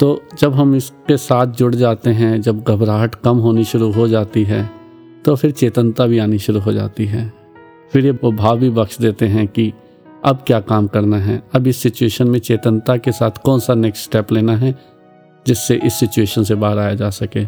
[0.00, 4.44] तो जब हम इसके साथ जुड़ जाते हैं, जब घबराहट कम होनी शुरू हो जाती
[4.44, 4.68] है
[5.24, 7.32] तो फिर चेतनता भी आनी शुरू हो जाती है।
[7.92, 9.72] फिर ये वो भाव भी बख्श देते हैं कि
[10.24, 14.04] अब क्या काम करना है, अब इस सिचुएशन में चेतनता के साथ कौन सा नेक्स्ट
[14.04, 14.74] स्टेप लेना है,
[15.46, 17.44] जिससे इस सिचुएशन से बाहर आया जा सके।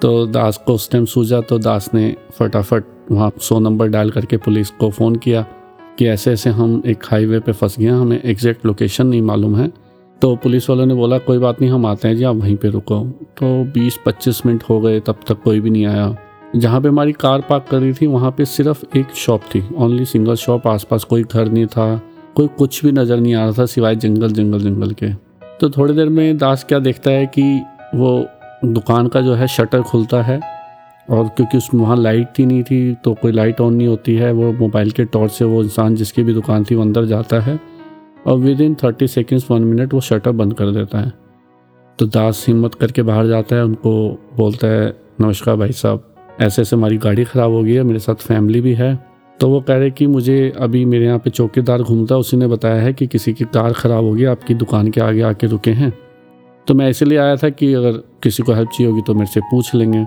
[0.00, 4.36] तो दास को उस टाइम सूझा तो दास ने फटाफट वहाँ सौ नंबर डायल करके
[4.36, 5.42] पुलिस को फ़ोन किया
[5.98, 9.70] कि ऐसे ऐसे हम एक हाईवे पे फंस गए हमें एग्जैक्ट लोकेशन नहीं मालूम है।
[10.22, 12.68] तो पुलिस वालों ने बोला, कोई बात नहीं, हम आते हैं जी, आप वहीं पे
[12.68, 12.98] रुको।
[13.38, 16.16] तो 20-25 मिनट हो गए, तब तक कोई भी नहीं आया।
[16.56, 20.04] जहाँ पे हमारी कार पार्क कर रही थी, वहाँ पे सिर्फ़ एक शॉप थी ओनली
[20.04, 21.96] सिंगल शॉप आसपास कोई घर नहीं था,
[22.36, 25.12] कोई कुछ भी नज़र नहीं आ रहा था, सिवाय जंगल जंगल जंगल के।
[25.60, 27.42] तो थोड़ी देर में दास क्या देखता है कि
[27.94, 28.26] वो
[28.64, 30.40] दुकान का जो है शटर खुलता है,
[31.08, 34.32] और क्योंकि उस वहाँ लाइट ही नहीं थी तो कोई लाइट ऑन नहीं होती है,
[34.32, 37.58] वो मोबाइल के टॉर्च से वो इंसान जिसकी भी दुकान थी, वो अंदर जाता है।
[38.26, 41.12] और within thirty seconds one minute वो शटर बंद कर देता है।
[41.98, 44.88] तो दास हिम्मत करके बाहर जाता है, उनको बोलता है,
[45.20, 46.08] नमस्कार भाई साहब
[46.40, 48.94] ऐसे ऐसे हमारी गाड़ी ख़राब हो गई है, मेरे साथ फैमिली भी है।
[49.40, 52.82] तो वो कह रहे कि मुझे अभी मेरे यहाँ पे चौकीदार घूमता उसी ने बताया
[52.82, 55.92] है कि किसी की कार ख़राब होगी, आपकी दुकान के आगे आके रुके हैं।
[56.66, 57.92] तो मैं इसलिए आया था कि अगर
[58.22, 60.04] किसी को हेल्प चाहिए होगी तो मेरे से पूछ लेंगे।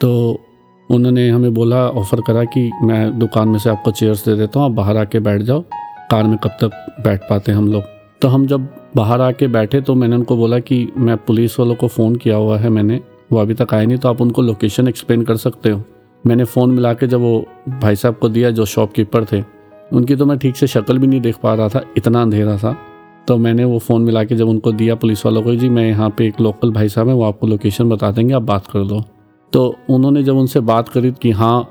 [0.00, 0.40] तो
[0.90, 4.66] उन्होंने हमें बोला ऑफ़र करा कि मैं दुकान में से आपको चेयर्स दे देता हूँ,
[4.66, 5.64] आप बाहर आके बैठ जाओ।
[6.12, 7.82] कार में कब तक बैठ पाते हम लोग?
[8.22, 11.88] तो हम जब बाहर आके बैठे तो मैंने उनको बोला कि मैं पुलिस वालों को
[11.88, 13.00] फ़ोन किया हुआ है मैंने,
[13.32, 15.82] वो अभी तक आए नहीं तो आप उनको लोकेशन एक्सप्लेन कर सकते हो।
[16.24, 19.42] मैंने फ़ोन मिला के जब वो भाई साहब को दिया जो शॉपकीपर थे,
[19.92, 22.76] उनकी तो मैं ठीक से शक्ल भी नहीं देख पा रहा था, इतना अंधेरा था।
[23.28, 26.10] तो मैंने वो फ़ोन मिला के जब उनको दिया पुलिस वालों को, जी, मैं यहाँ
[26.10, 29.04] पे एक लोकल भाई साहब है, वो आपको लोकेशन बता देंगे, आप बात कर दो
[29.52, 31.68] तो उन्होंने जब उनसे बात करी कि हाँ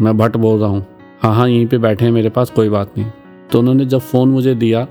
[0.00, 0.86] मैं भट्ट बोल रहा हूँ।
[1.22, 3.10] हाँ हाँ यहीं पे बैठे हैं मेरे पास, कोई बात नहीं।
[3.52, 4.86] तो उन्होंने जब फ़ोन मुझे दिया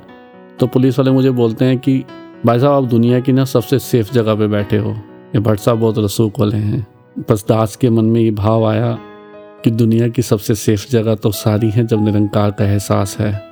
[0.60, 2.04] तो पुलिस वाले मुझे बोलते हैं कि,
[2.46, 4.92] भाई साहब, आप दुनिया की ना सबसे सेफ़ जगह पे बैठे हो।
[5.36, 6.88] ये भट्ट साहब बहुत रसूख वाले हैं।
[7.32, 9.00] बस दास के मन में ये भाव आया
[9.64, 13.44] कि दुनिया की सबसे सेफ़ जगह तो सारी है, जब निरंकार का एहसास है।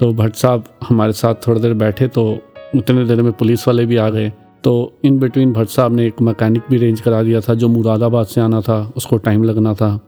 [0.00, 2.38] तो भट्ट साहब हमारे साथ थोड़ी देर बैठे तो
[2.76, 4.32] उतने देर में पुलिस वाले भी आ गए।
[4.64, 8.26] तो इन बिटवीन भट्ट साहब ने एक मैकेनिक भी अरेंज करा दिया था, जो मुरादाबाद
[8.26, 10.00] से आना था, उसको टाइम लगना था।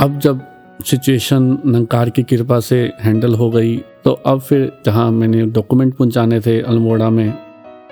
[0.00, 0.40] अब जब
[0.80, 6.40] सिचुएशन नंकार की कृपा से हैंडल हो गई। तो अब फिर जहाँ मैंने डॉक्यूमेंट पहुँचाने
[6.40, 7.32] थे अल्मोड़ा में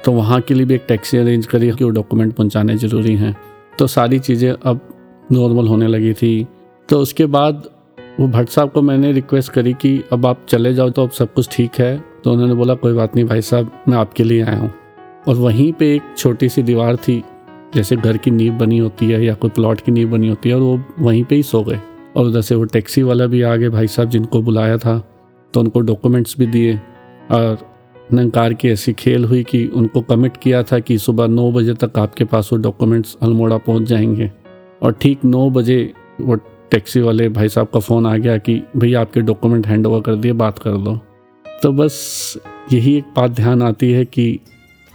[0.05, 3.35] तो वहाँ के लिए भी एक टैक्सी अरेंज करी कि वो डॉक्यूमेंट पहुँचाने ज़रूरी हैं।
[3.79, 4.81] तो सारी चीज़ें अब
[5.33, 6.47] नॉर्मल होने लगी थी।
[6.89, 7.69] तो उसके बाद
[8.21, 11.33] वो भट्ट साहब को मैंने रिक्वेस्ट करी कि अब आप चले जाओ तो अब सब
[11.35, 14.59] कुछ ठीक है। तो उन्होंने बोला, कोई बात नहीं भाई साहब, मैं आपके लिए आया
[14.59, 14.73] हूँ।
[15.29, 17.23] और वहीं पे एक छोटी सी दीवार थी,
[17.75, 20.55] जैसे घर की नींव बनी होती है या कोई प्लॉट की नींव बनी होती है
[20.55, 21.81] और वो वहीं पे ही सो गए।
[22.17, 24.99] और उधर से वो टैक्सी वाला भी आ गए भाई साहब जिनको बुलाया था
[25.55, 26.75] तो उनको डॉक्यूमेंट्स भी दिए।
[27.31, 27.59] और
[28.13, 31.99] नंकार की ऐसी खेल हुई कि उनको कमिट किया था कि सुबह नौ बजे तक
[31.99, 34.31] आपके पास वो डॉक्यूमेंट्स अल्मोड़ा पहुँच जाएँगे।
[34.83, 36.35] और ठीक नौ बजे वो
[36.71, 40.15] टैक्सी वाले भाई साहब का फ़ोन आ गया कि भैया आपके डॉक्यूमेंट हैंड ओवर कर
[40.15, 40.97] दिए, बात कर दो
[41.63, 42.39] तो बस
[42.73, 44.39] यही एक बात ध्यान आती है कि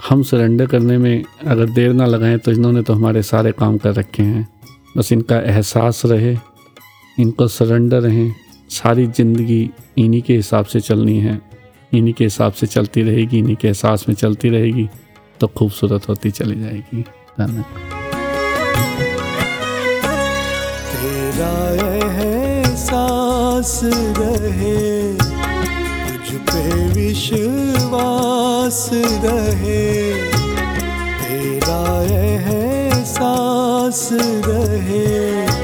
[0.00, 3.94] हम सरेंडर करने में अगर देर ना लगाएँ तो इन्होंने तो हमारे सारे काम कर
[3.94, 4.48] रखे हैं।
[4.96, 6.34] बस इनका एहसास रहे
[7.20, 8.34] इनको सरेंडर रहें।
[8.70, 11.40] सारी ज़िंदगी इन्हीं के हिसाब से चलनी है।
[11.92, 14.88] इन्हीं के हिसाब से चलती रहेगी, इन्हीं के एहसास में चलती रहेगी
[15.40, 17.02] तो खूबसूरत होती चली जाएगी।
[17.38, 17.64] धन्यवाद।
[22.06, 23.80] एहसास
[24.18, 25.14] रहे,
[26.04, 26.62] तुझ पे
[26.94, 28.78] विश्वास
[29.24, 29.84] रहे।
[31.20, 31.82] तेरा
[32.14, 35.06] एहसास रहे।
[35.46, 35.63] तुझ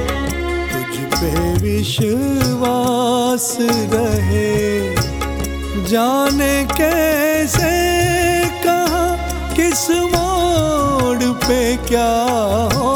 [1.21, 4.51] पे विश्वास रहे।
[5.85, 7.73] जाने कैसे
[8.65, 9.07] कहा
[9.57, 12.13] किस मोड़ पे क्या
[12.75, 12.95] हो।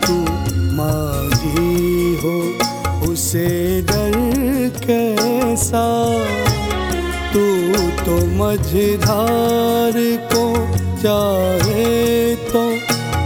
[0.00, 0.16] तू
[0.76, 2.36] माझी हो,
[3.10, 3.48] उसे
[3.82, 4.16] डर
[4.86, 5.86] कैसा?
[7.32, 7.44] तू
[8.04, 9.94] तो मझधार
[10.32, 10.44] को
[11.02, 12.64] चाहे तो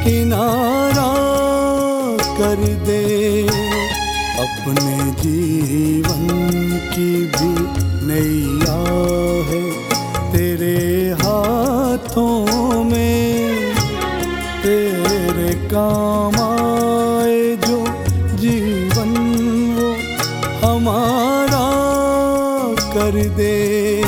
[0.04, 1.12] किनारा
[2.38, 3.02] कर दे।
[4.38, 6.28] अपने जीवन
[6.92, 7.52] की भी
[8.06, 8.78] नैया
[9.48, 9.62] है
[10.32, 10.76] तेरे
[11.20, 13.74] हाथों में,
[14.62, 16.35] तेरे काम
[23.16, 24.02] कर दे।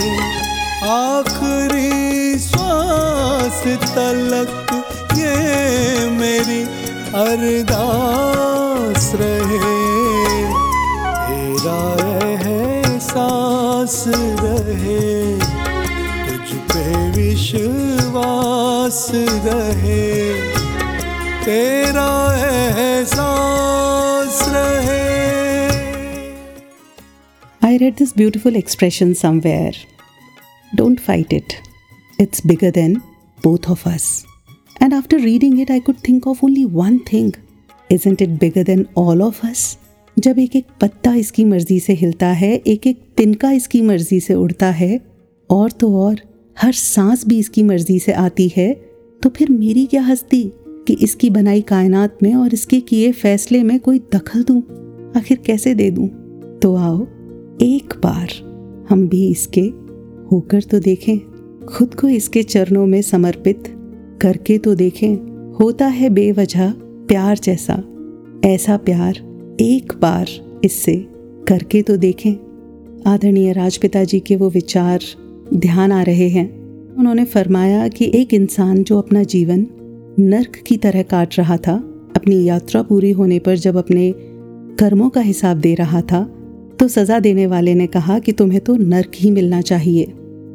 [0.89, 4.85] आखिरी श्वास तल झलक
[5.19, 6.67] ये मेरी
[7.15, 9.99] अरदास रहे।
[11.29, 15.39] तेरा एहसास रहे।
[16.29, 20.35] तुझ पे विश्वास रहे।
[21.45, 21.98] तेरा
[27.89, 29.73] read this beautiful expression somewhere.
[30.73, 31.61] Don't fight it.
[32.19, 33.03] It's bigger than
[33.39, 34.27] both of us.
[34.81, 37.35] And after reading it, I could think of only one thing.
[37.91, 39.77] Isn't it bigger than all of us?
[40.17, 44.35] जब एक एक पत्ता इसकी मर्ज़ी से हिलता है एक एक तिनका इसकी मर्ज़ी से
[44.35, 45.01] उड़ता है
[45.51, 46.21] और तो और
[46.57, 48.73] हर सांस भी इसकी मर्ज़ी से आती है
[49.23, 50.43] तो फिर मेरी क्या हस्ती
[50.89, 54.61] कि इसकी बनाई कायनात में और इसके किए फैसले में कोई दखल दूँ
[55.17, 56.09] आखिर कैसे दे दूँ
[56.63, 57.07] तो आओ
[57.63, 58.29] एक बार
[58.89, 59.61] हम भी इसके
[60.33, 61.19] होकर तो देखें,
[61.67, 63.65] खुद को इसके चरणों में समर्पित
[64.21, 65.15] करके तो देखें।
[65.55, 66.71] होता है बेवजह
[67.09, 67.83] प्यार जैसा,
[68.45, 69.19] ऐसा प्यार
[69.61, 70.29] एक बार
[70.65, 70.97] इससे
[71.49, 72.33] करके तो देखें।
[73.07, 75.01] आदरणीय राजपिता जी के वो विचार
[75.55, 76.49] ध्यान आ रहे हैं।
[76.97, 79.67] उन्होंने फरमाया कि एक इंसान जो अपना जीवन
[80.19, 81.77] नर्क की तरह काट रहा था,
[82.17, 84.15] अपनी यात्रा पूरी होने पर जब अपने
[84.79, 86.35] कर्मों का हिसाब दे रहा था
[86.81, 90.13] तो सजा देने वाले ने कहा कि तुम्हें तो नर्क ही मिलना चाहिए।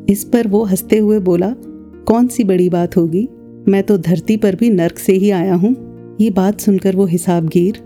[0.10, 1.50] इस पर वो हँसते हुए बोला,
[2.08, 3.28] कौन सी बड़ी बात होगी?
[3.68, 5.76] मैं तो धरती पर भी नर्क से ही आया हूँ।
[6.22, 7.78] ये बात सुनकर वो हिसाबगीर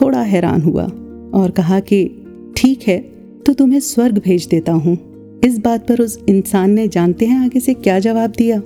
[0.00, 0.84] थोड़ा हैरान हुआ
[1.34, 2.04] और कहा कि,
[2.56, 2.98] ठीक है
[3.46, 4.96] तो तुम्हें स्वर्ग भेज देता हूँ।
[5.44, 8.58] इस बात पर उस इंसान ने जानते हैं आगे से क्या जवाब दिया?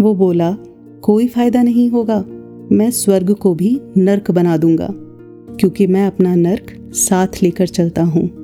[0.00, 0.52] वो बोला,
[1.02, 2.24] कोई फ़ायदा नहीं होगा।
[2.72, 4.88] मैं स्वर्ग को भी नर्क बना दूँगा,
[5.56, 8.41] क्योंकि मैं अपना नर्क साथ लेकर चलता हूँ।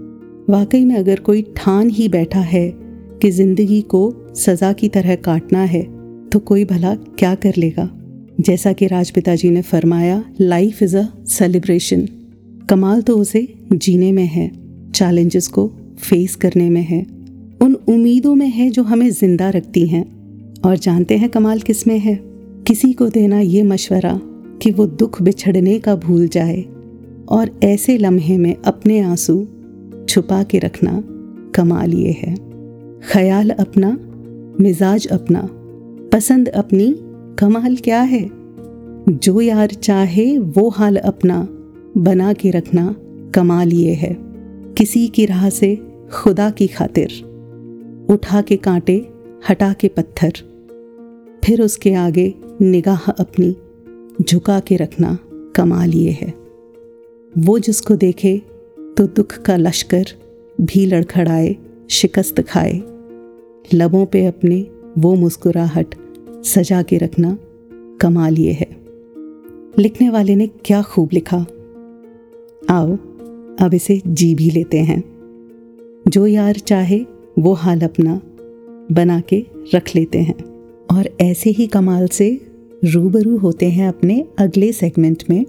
[0.50, 2.68] वाकई में अगर कोई ठान ही बैठा है
[3.22, 5.82] कि ज़िंदगी को सजा की तरह काटना है
[6.28, 7.88] तो कोई भला क्या कर लेगा?
[8.40, 12.08] जैसा कि राजपिता जी ने फरमाया लाइफ इज़ अ सेलिब्रेशन
[12.70, 14.50] कमाल तो उसे जीने में है
[14.94, 15.66] चैलेंजेस को
[15.98, 17.06] फेस करने में है।
[17.62, 20.04] उन उम्मीदों में है जो हमें ज़िंदा रखती हैं।
[20.64, 22.14] और जानते हैं कमाल किसमें है?
[22.66, 24.20] किसी को देना ये मशवरा
[24.62, 26.64] कि वो दुख बिछड़ने का भूल जाए।
[27.28, 29.46] और ऐसे लम्हे में अपने आँसू
[30.08, 31.04] छुपा के रखना
[31.54, 32.34] कमाल ये है।
[33.00, 33.98] ख्याल अपना,
[34.60, 35.48] मिजाज अपना,
[36.12, 36.96] पसंद अपनी
[37.38, 38.30] कमाल क्या है?
[39.08, 41.48] जो यार चाहे वो हाल अपना,
[41.96, 42.96] बना के रखना
[43.34, 44.16] कमाल ये है।
[44.78, 45.78] किसी की राह से
[46.12, 47.08] खुदा की खातिर,
[48.10, 49.08] उठा के कांटे,
[49.48, 50.32] हटा के पत्थर।
[51.44, 53.56] फिर उसके आगे निगाह अपनी,
[54.24, 55.18] झुका के रखना
[55.56, 56.34] कमाल ये है।
[57.38, 58.42] वो जिसको देखे
[58.98, 60.04] तो दुख का लश्कर
[60.60, 61.56] भी लड़खड़ाए,
[61.90, 62.82] शिकस्त खाए।
[63.74, 64.66] लबों पे अपने
[64.98, 65.94] वो मुस्कुराहट
[66.44, 67.38] सजा के रखना
[68.00, 68.76] कमाल ये है।
[69.78, 71.36] लिखने वाले ने क्या खूब लिखा।
[72.70, 72.96] आओ,
[73.60, 75.04] अब इसे जी भी लेते हैं।
[76.08, 77.06] जो यार चाहे,
[77.38, 78.20] वो हाल अपना
[78.92, 80.38] बना के रख लेते हैं।
[80.90, 82.40] और ऐसे ही कमाल से
[82.84, 85.46] रूबरू होते हैं अपने अगले सेगमेंट में,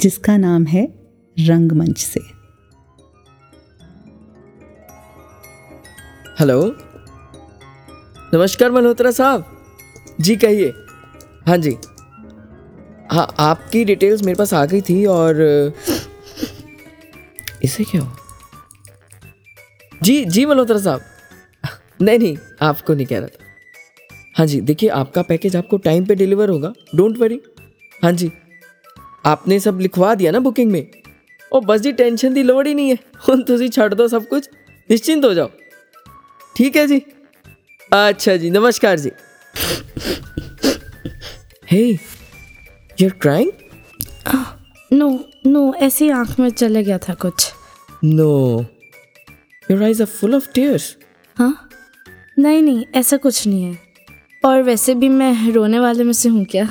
[0.00, 0.94] जिसका नाम है
[1.40, 2.41] रंगमंच से।
[6.39, 6.61] हेलो
[8.33, 9.45] नमस्कार मल्होत्रा साहब
[10.21, 10.73] जी कहिए
[11.47, 11.75] हाँ जी
[13.11, 15.41] हाँ आपकी डिटेल्स मेरे पास आ गई थी और
[17.63, 18.15] इसे क्या हुआ
[20.01, 21.01] जी जी मल्होत्रा साहब
[22.01, 23.45] नहीं नहीं आपको नहीं कह रहा था
[24.35, 27.41] हाँ जी देखिए आपका पैकेज आपको टाइम पे डिलीवर होगा डोंट वरी
[28.01, 28.31] हाँ जी
[29.25, 30.85] आपने सब लिखवा दिया ना बुकिंग में
[31.51, 34.43] ओ बस जी टेंशन की लोड़ ही नहीं है ਹੁਣ ਤੁਸੀਂ ਛੱਡ ਦੋ ਸਭ ਕੁਝ
[34.89, 35.49] ਨਿਸ਼ਚਿੰਤ ਹੋ ਜਾਓ
[36.56, 36.98] ठीक है जी।
[37.92, 39.10] अच्छा जी नमस्कार जी।
[41.70, 41.82] Hey
[43.00, 43.50] you're crying
[44.92, 45.08] no
[45.46, 47.52] no ऐसे आँख में चले गया था कुछ।
[48.04, 48.64] No
[49.70, 50.84] your eyes are full of tears
[51.36, 51.68] हाँ?
[52.38, 53.78] नहीं नहीं ऐसा कुछ नहीं है।
[54.44, 56.64] और वैसे भी मैं रोने वाले में से हूँ क्या?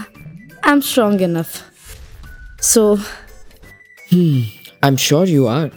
[0.66, 1.62] I am strong enough
[2.64, 2.96] so
[4.14, 5.70] I am sure you are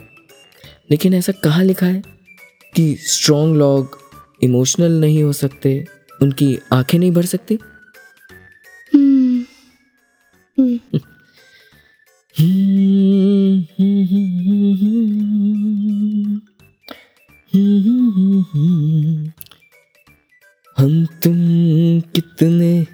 [0.90, 2.02] लेकिन ऐसा कहाँ लिखा है?
[2.76, 3.98] कि स्ट्रॉन्ग लोग
[4.42, 5.84] इमोशनल नहीं हो सकते,
[6.22, 7.58] उनकी आँखें नहीं भर सकती?
[20.78, 21.36] हम तुम
[22.14, 22.86] कितने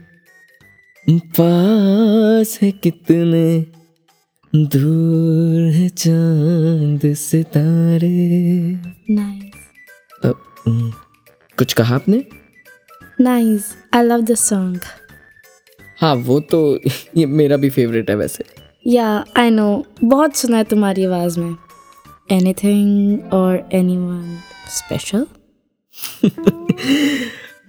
[1.36, 3.44] पास है, कितने
[4.54, 8.08] दूर है चाँद सितारे।
[9.10, 9.49] नाइस
[10.68, 12.24] कुछ कहा आपने?
[13.20, 14.80] Nice I love the song
[16.00, 16.80] हाँ वो तो
[17.16, 18.44] ये मेरा भी फेवरेट है वैसे।
[18.86, 21.56] या आई नो बहुत सुना है तुम्हारी आवाज़ में।
[22.30, 24.38] एनीथिंग और एनी वन
[24.68, 25.26] स्पेशल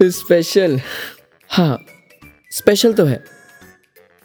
[0.10, 0.80] स्पेशल
[1.50, 1.86] हाँ
[2.52, 3.24] स्पेशल तो है।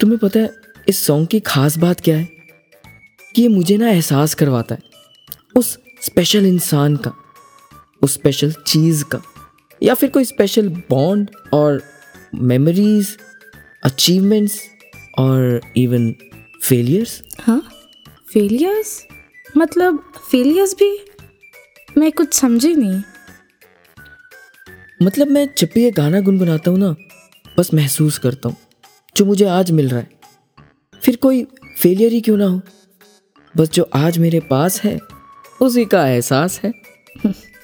[0.00, 0.54] तुम्हें पता है
[0.88, 2.28] इस सॉन्ग की खास बात क्या है?
[3.34, 4.80] कि ये मुझे ना एहसास करवाता है
[5.56, 7.12] उस स्पेशल इंसान का।
[8.06, 9.20] उस स्पेशल चीज़ का।
[9.82, 11.82] या फिर कोई स्पेशल बॉन्ड और
[12.34, 13.16] मेमोरीज
[13.84, 14.60] अचीवमेंट्स
[15.18, 16.10] और इवन
[16.62, 17.60] फेलियर्स हाँ
[18.32, 19.02] फेलियर्स
[19.56, 20.90] मतलब फेलियर्स भी
[21.98, 23.02] मैं कुछ समझी नहीं।
[25.02, 26.94] मतलब मैं जब भी ये गाना गुनगुनाता हूँ ना
[27.58, 28.56] बस महसूस करता हूँ
[29.16, 30.08] जो मुझे आज मिल रहा है।
[31.02, 31.42] फिर कोई
[31.82, 32.60] फेलियर ही क्यों ना हो?
[33.54, 34.98] बस जो आज मेरे पास है
[35.62, 36.72] उसी का एहसास है।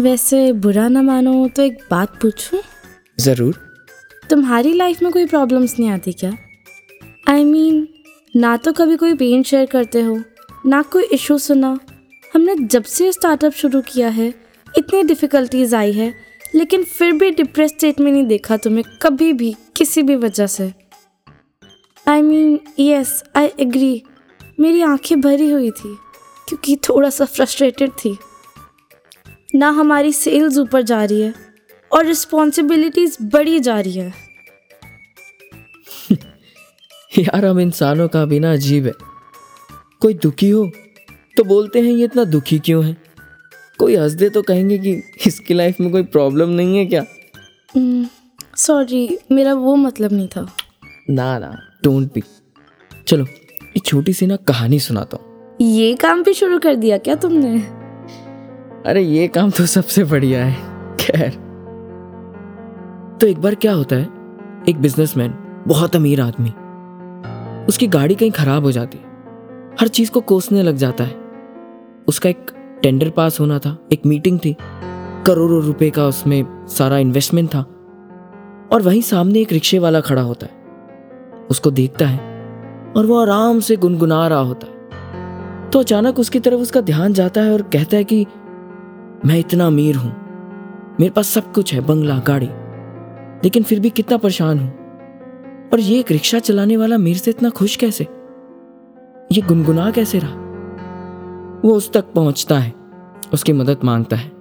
[0.00, 2.60] वैसे बुरा ना मानो तो एक बात पूछूँ?
[3.18, 3.58] ज़रूर।
[4.30, 6.30] तुम्हारी लाइफ में कोई प्रॉब्लम्स नहीं आती क्या?
[7.28, 7.86] आई I मीन mean,
[8.34, 10.18] ना तो कभी कोई पेन शेयर करते हो
[10.66, 11.78] ना कोई इशू सुना।
[12.34, 14.28] हमने जब से स्टार्टअप शुरू किया है
[14.74, 16.12] इतनी डिफ़िकल्टीज आई है
[16.54, 20.72] लेकिन फिर भी डिप्रेस स्टेट में नहीं देखा तुम्हें कभी भी किसी भी वजह से।
[22.06, 24.02] I mean yes I agree
[24.60, 25.96] मेरी आँखें भरी हुई थी
[26.48, 28.16] क्योंकि थोड़ा सा फ्रस्ट्रेटेड थी।
[29.54, 31.34] ना हमारी सेल्स ऊपर जा रही है
[31.92, 34.12] और रिस्पॉन्सिबिलिटीज बढ़ी जा रही है।
[37.18, 38.92] यार हम इंसानों का भी ना अजीब है।
[40.00, 40.70] कोई दुखी हो
[41.36, 42.96] तो बोलते हैं ये इतना दुखी क्यों है?
[43.78, 47.04] कोई हंस दे तो कहेंगे कि इसकी लाइफ में कोई प्रॉब्लम नहीं है क्या?
[48.56, 50.46] सॉरी मेरा वो मतलब नहीं था।
[51.10, 52.22] ना ना डोंट बी
[53.08, 53.26] चलो
[53.76, 57.58] एक छोटी सी ना कहानी सुनाता हूँ। ये काम भी शुरू कर दिया क्या तुमने?
[58.86, 60.56] अरे, ये काम तो सबसे बढ़िया है।
[60.96, 61.30] खैर।
[63.20, 64.08] तो एक बार क्या होता है?
[64.68, 65.34] एक बिजनेसमैन
[65.68, 66.50] बहुत अमीर आदमी।
[67.66, 68.98] उसकी गाड़ी कहीं खराब हो जाती।
[69.80, 71.16] हर चीज़ को कोसने लग जाता है।
[72.08, 72.46] उसका एक
[72.82, 74.56] टेंडर पास होना था, एक मीटिंग थी।
[75.26, 77.60] करोड़ों रुपए का उसमें सारा इन्वेस्टमेंट था।
[78.72, 80.52] और वहीं सामने एक रिक्शे वाला खड़ा होता है।
[81.50, 82.20] उसको देखता है
[82.96, 84.76] और वो आराम से गुनगुना रहा होता है।
[85.70, 88.26] तो अचानक उसकी तरफ़ उसका ध्यान जाता है और कहता है कि
[89.26, 90.16] मैं इतना अमीर हूँ।
[91.00, 92.46] मेरे पास सब कुछ है, बंगला, गाड़ी।
[93.44, 94.68] लेकिन फिर भी कितना परेशान हूँ।
[95.72, 98.04] और ये एक रिक्शा चलाने वाला मेरे से इतना खुश कैसे?
[99.32, 100.34] ये गुनगुना कैसे रहा?
[101.64, 102.72] वो उस तक पहुँचता है,
[103.32, 104.32] उसकी मदद माँगता है।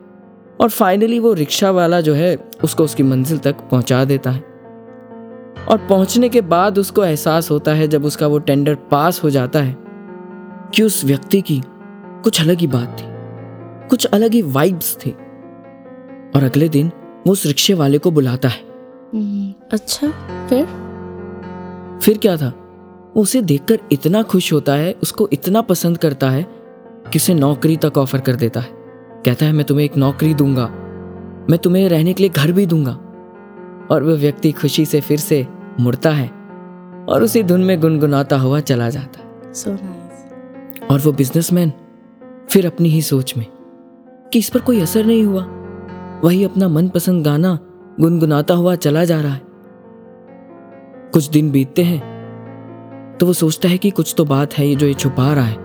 [0.60, 4.40] और फाइनली वो रिक्शा वाला जो है, उसको उसकी मंजिल तक पहुँचा देता है।
[5.70, 9.60] और पहुँचने के बाद उसको एहसास होता है, जब उसका वो टेंडर पास हो जाता
[9.60, 9.78] है,
[10.76, 11.64] कि उस व्यक्ति की
[12.24, 13.15] कुछ अलग ही बात थी।
[13.90, 15.10] कुछ अलग ही वाइब्स थे।
[16.36, 16.92] और अगले दिन
[17.28, 18.62] वो उस रिक्शे वाले को बुलाता है।
[19.14, 20.08] हम्म, अच्छा
[20.50, 20.66] फिर?
[22.04, 22.62] फिर क्या था?
[23.16, 26.44] उसे देखकर इतना खुश होता है उसको इतना पसंद करता है
[27.14, 28.70] कि उसे नौकरी तक ऑफ़र कर देता है।
[29.26, 30.66] कहता है मैं तुम्हें एक नौकरी दूँगा।
[31.50, 33.00] मैं तुम्हें रहने के लिए घर भी दूँगा।
[33.92, 35.48] और वह व्यक्ति खुशी से फिर से
[35.80, 36.28] मुड़ता है
[37.10, 41.72] और उसी धुन में गुनगुनाता हुआ चला जाता है। सो नाइस और वो बिजनेसमैन
[42.50, 43.46] फिर अपनी ही सोच में
[44.26, 45.44] कि इस पर कोई असर नहीं हुआ।
[46.24, 47.58] वही अपना मनपसंद गाना
[48.00, 49.42] गुनगुनाता हुआ चला जा रहा है।
[51.14, 54.88] कुछ दिन बीतते हैं तो वो सोचता है कि कुछ तो बात है ये जो
[54.88, 55.58] ये छुपा रहा है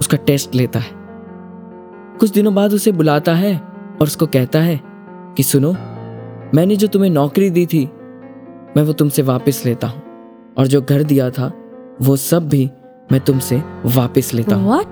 [0.00, 0.90] उसका टेस्ट लेता है।
[2.18, 4.80] कुछ दिनों बाद उसे बुलाता है और उसको कहता है
[5.36, 5.72] कि सुनो
[6.54, 7.84] मैंने जो तुम्हें नौकरी दी थी
[8.76, 10.02] मैं वो तुमसे वापस लेता हूँ
[10.58, 11.52] और जो घर दिया था
[12.02, 12.64] वो सब भी
[13.12, 14.82] मैं तुमसे वापस लेता हूँ।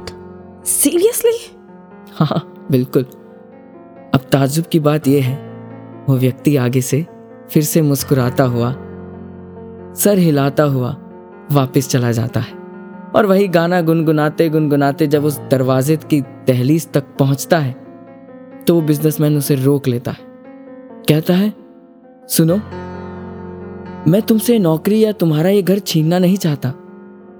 [0.67, 1.39] सीरियसली
[2.15, 3.03] हाँ। बिल्कुल।
[4.15, 5.37] अब ताजुब की बात यह है,
[6.09, 7.05] वो व्यक्ति आगे से
[7.51, 8.71] फिर से मुस्कुराता हुआ,
[9.95, 10.97] सर हिलाता हुआ
[11.53, 12.57] वापस चला जाता है।
[13.15, 17.73] और वही गाना गुनगुनाते गुनगुनाते जब उस दरवाजे की दहलीज तक पहुँचता है
[18.67, 20.27] तो वो बिजनेसमैन उसे रोक लेता है।
[21.09, 21.53] कहता है,
[22.29, 22.57] सुनो,
[24.07, 26.73] मैं तुमसे नौकरी या तुम्हारा ये घर छीनना नहीं चाहता।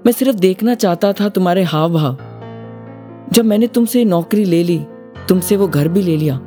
[0.05, 2.17] मैं सिर्फ़ देखना चाहता था तुम्हारे हाव भाव
[3.33, 4.77] जब मैंने तुमसे नौकरी ले ली
[5.29, 6.37] तुमसे वो घर भी ले लिया।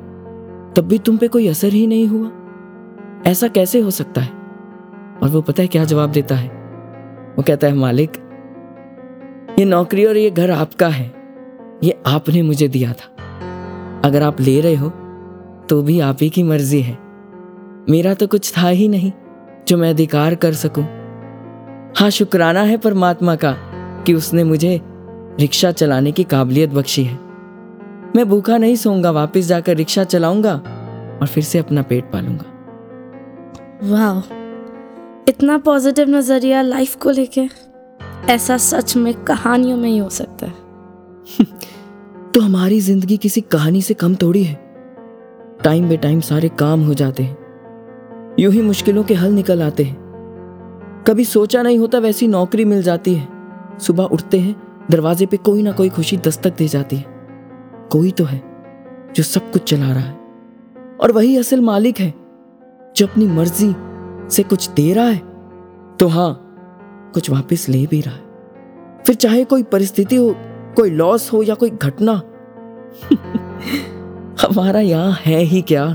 [0.77, 2.31] तब भी तुम पे कोई असर ही नहीं हुआ।
[3.27, 4.31] ऐसा कैसे हो सकता है?
[5.23, 6.49] और वो पता है क्या जवाब देता है?
[7.39, 8.13] वो कहता है, मालिक,
[9.59, 11.13] ये नौकरी और ये घर आपका है।
[11.83, 13.17] ये आपने मुझे दिया था।
[14.05, 14.89] अगर आप ले रहे हो
[15.69, 16.99] तो भी आप ही की मर्ज़ी है।
[17.91, 19.13] मेरा तो कुछ था ही नहीं,
[19.69, 20.85] जो मैं अधिकार कर सकूँ।
[21.99, 23.53] हाँ शुक्राना है परमात्मा का
[24.07, 24.81] कि उसने मुझे
[25.41, 27.22] रिक्शा चलाने की काबिलियत बख्शी है।
[28.17, 30.55] मैं भूखा नहीं सोऊँगा वापस जाकर रिक्शा चलाऊँगा
[31.23, 32.45] और फिर से अपना पेट पालूँगा।
[33.83, 34.19] वाह
[35.29, 37.49] इतना पॉजिटिव नज़रिया लाइफ को लेके
[38.33, 40.53] ऐसा सच में कहानियों में ही हो सकता है।
[42.33, 44.55] तो हमारी ज़िंदगी किसी कहानी से कम थोड़ी है।
[45.65, 47.37] टाइम बे टाइम सारे काम हो जाते हैं।
[48.39, 52.83] यूँ ही मुश्किलों के हल निकल आते हैं। कभी सोचा नहीं होता वैसी नौकरी मिल
[52.83, 53.29] जाती है।
[53.79, 54.55] सुबह उठते हैं
[54.91, 57.12] दरवाजे पे कोई ना कोई खुशी दस्तक दे जाती है।
[57.93, 58.43] कोई तो है
[59.17, 60.19] जो सब कुछ चला रहा है।
[61.01, 62.15] और वही असल मालिक है
[62.97, 63.75] जो अपनी मर्ज़ी
[64.31, 65.19] से कुछ दे रहा है।
[65.97, 66.39] तो हाँ
[67.15, 68.23] कुछ वापस ले भी रहा है।
[69.07, 70.37] फिर चाहे कोई परिस्थिति हो
[70.77, 72.13] कोई लॉस हो या कोई घटना
[74.43, 75.93] हमारा यहाँ है ही क्या?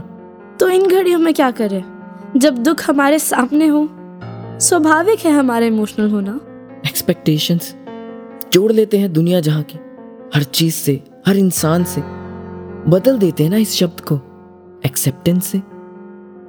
[0.60, 1.84] तो इन घड़ियों में क्या करें?
[2.38, 3.88] जब दुख हमारे सामने हो
[4.60, 6.40] स्वाभाविक है हमारा इमोशनल होना।
[6.86, 7.76] एक्सपेक्टेशंस
[8.54, 9.80] जोड़ लेते हैं दुनिया जहाँ की
[10.36, 12.02] हर चीज़ से। हर इंसान से
[12.90, 14.16] बदल देते हैं ना इस शब्द को
[14.86, 15.62] एक्सेप्टेंस से।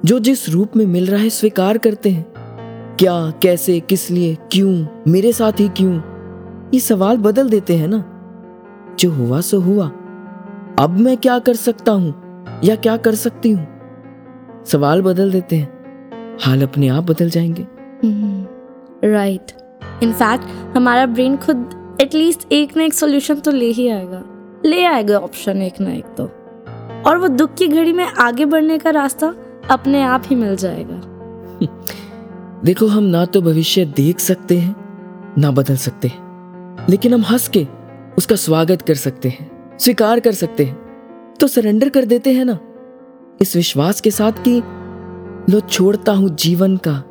[0.05, 2.33] जो जिस रूप में मिल रहा है, स्वीकार करते हैं।
[2.99, 6.01] क्या, कैसे, किस लिए, क्यों, मेरे साथ ही क्यों?
[6.73, 8.03] ये सवाल बदल देते हैं ना।
[8.99, 9.87] जो हुआ, सो हुआ।
[10.79, 13.67] अब मैं क्या कर सकता हूँ, या क्या कर सकती हूँ?
[14.65, 15.79] सवाल बदल देते हैं।
[16.41, 17.67] हाल अपने आप बदल जाएँगे।
[19.13, 19.51] राइट
[20.03, 21.69] इनफैक्ट हमारा ब्रेन खुद
[22.01, 24.28] एटलीस्ट एक ना एक सोल्यूशन तो ले ही आएगा।
[24.65, 26.23] ले आएगा ऑप्शन एक ना एक तो।
[27.07, 29.33] और वो दुख की घड़ी में आगे बढ़ने का रास्ता
[29.71, 31.01] अपने आप ही मिल जाएगा।
[32.65, 34.75] देखो हम ना तो भविष्य देख सकते हैं
[35.37, 37.67] ना बदल सकते हैं लेकिन हम हंस के
[38.17, 42.57] उसका स्वागत कर सकते हैं स्वीकार कर सकते हैं तो सरेंडर कर देते हैं ना।
[43.41, 44.61] इस विश्वास के साथ कि
[45.53, 47.03] लो छोड़ता हूँ जीवन का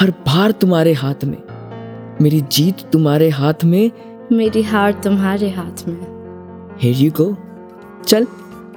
[0.00, 1.36] हर भार तुम्हारे हाथ में
[2.22, 3.90] मेरी जीत तुम्हारे हाथ में।
[4.32, 6.13] मेरी हार तुम्हारे हाथ में।
[6.82, 7.36] हेर यू गो
[8.04, 8.26] चल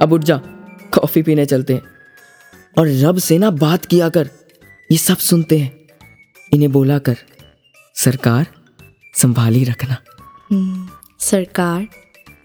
[0.01, 0.37] अब उठ जा।
[0.93, 1.81] कॉफ़ी पीने चलते हैं।
[2.77, 4.29] और रब से ना बात किया कर।
[4.91, 5.79] ये सब सुनते हैं।
[6.53, 7.17] इन्हें बोला कर
[7.95, 8.47] सरकार
[9.13, 9.97] संभाली रखना।
[10.51, 10.89] हम्म,
[11.19, 11.87] सरकार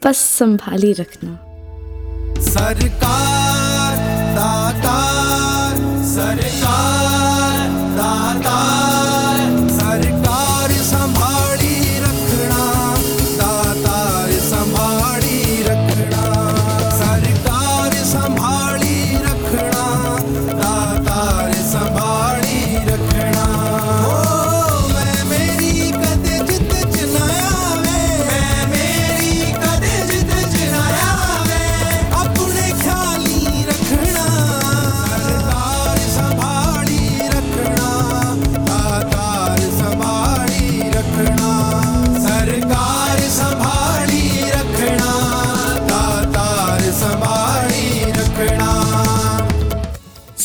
[0.05, 1.39] बस संभाली रखना।
[2.43, 3.97] सरकार
[4.37, 8.72] दातार सरकार दातार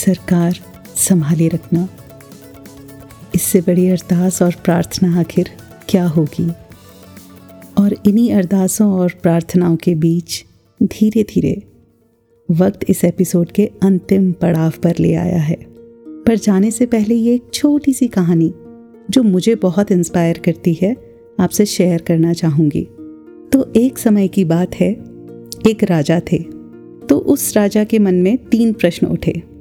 [0.07, 0.57] सरकार
[0.95, 1.89] संभाले रखना।
[3.35, 5.49] इससे बड़ी अरदास और प्रार्थना आखिर
[5.89, 6.51] क्या होगी?
[7.77, 10.45] और इन्हीं अरदासों और प्रार्थनाओं के बीच
[10.83, 11.63] धीरे धीरे
[12.51, 15.57] वक्त इस एपिसोड के अंतिम पड़ाव पर ले आया है।
[16.07, 18.53] पर जाने से पहले ये एक छोटी सी कहानी,
[19.11, 20.95] जो मुझे बहुत इंस्पायर करती है,
[21.39, 22.87] आपसे शेयर करना चाहूँगी।
[23.51, 24.91] तो एक समय की बात है,
[25.67, 26.37] एक राजा थे।
[27.09, 29.56] तो उस राजा के मन में तीन प्रश्न उठे।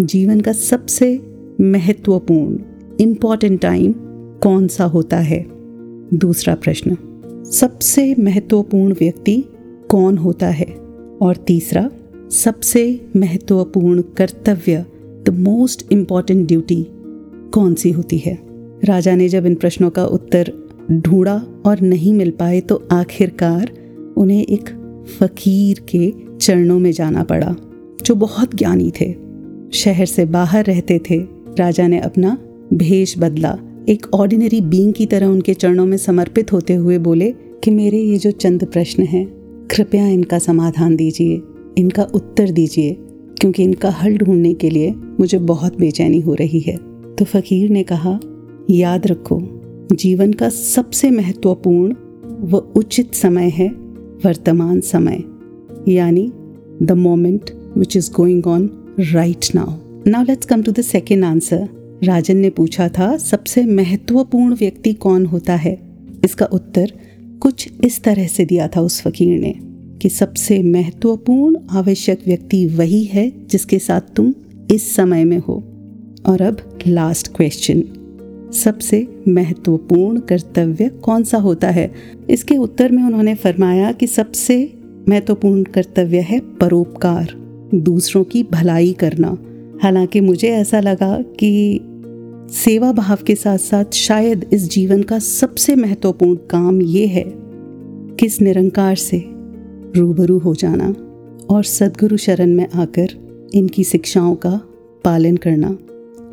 [0.00, 1.20] जीवन का सबसे
[1.60, 2.58] महत्वपूर्ण
[3.00, 3.94] इंपॉर्टेंट टाइम
[4.42, 5.46] कौन सा होता है?
[6.14, 6.96] दूसरा प्रश्न,
[7.50, 9.44] सबसे महत्वपूर्ण व्यक्ति
[9.88, 10.66] कौन होता है?
[11.22, 11.90] और तीसरा,
[12.30, 14.86] सबसे महत्वपूर्ण कर्तव्य
[15.26, 16.86] द मोस्ट इंपॉर्टेंट ड्यूटी
[17.52, 18.38] कौन सी होती है?
[18.84, 20.52] राजा ने जब इन प्रश्नों का उत्तर
[20.92, 23.70] ढूंढा और नहीं मिल पाए तो आखिरकार
[24.16, 24.68] उन्हें एक
[25.18, 27.56] फकीर के चरणों में जाना पड़ा,
[28.04, 29.29] जो बहुत ज्ञानी थे।
[29.74, 31.18] शहर से बाहर रहते थे,
[31.58, 32.36] राजा ने अपना
[32.74, 33.58] भेष बदला।
[33.88, 37.30] एक ऑर्डिनरी बींग की तरह उनके चरणों में समर्पित होते हुए बोले
[37.64, 39.26] कि मेरे ये जो चंद प्रश्न हैं,
[39.70, 41.40] कृपया इनका समाधान दीजिए,
[41.78, 42.96] इनका उत्तर दीजिए,
[43.40, 44.90] क्योंकि इनका हल ढूँढने के लिए
[45.20, 46.76] मुझे बहुत बेचैनी हो रही है।
[47.16, 48.18] तो फकीर ने कहा,
[48.70, 49.40] याद रखो,
[49.92, 51.94] जीवन का सबसे महत्वपूर्ण
[52.40, 53.68] व उचित समय है
[54.24, 55.22] वर्तमान समय,
[55.88, 56.30] यानी
[56.82, 58.70] the moment which is going on
[59.00, 59.66] right now
[60.06, 61.68] now let's come to the second answer
[62.04, 65.78] Rajan ने पूछा था, सबसे महत्वपूर्ण व्यक्ति कौन होता है?
[66.24, 66.92] इसका उत्तर
[67.40, 69.54] कुछ इस तरह से दिया था उस फकीर ने
[70.02, 74.34] कि सबसे महत्वपूर्ण आवश्यक व्यक्ति वही है जिसके साथ तुम
[74.70, 75.62] इस समय में हो।
[76.26, 77.82] और अब लास्ट क्वेश्चन
[78.54, 81.92] सबसे महत्वपूर्ण कर्तव्य कौन सा होता है?
[82.30, 84.74] इसके उत्तर में उन्होंने फरमाया कि सबसे
[85.08, 89.38] महत्वपूर्ण कर्तव्य है परोपकार। दूसरों की भलाई करना।
[89.82, 91.80] हालाँकि मुझे ऐसा लगा कि
[92.50, 97.24] सेवा भाव के साथ साथ शायद इस जीवन का सबसे महत्वपूर्ण काम ये है
[98.20, 99.24] किस निरंकार से
[99.96, 100.94] रूबरू हो जाना
[101.50, 103.08] और सदगुरु शरण में आकर
[103.54, 104.60] इनकी शिक्षाओं का
[105.04, 105.78] पालन करना।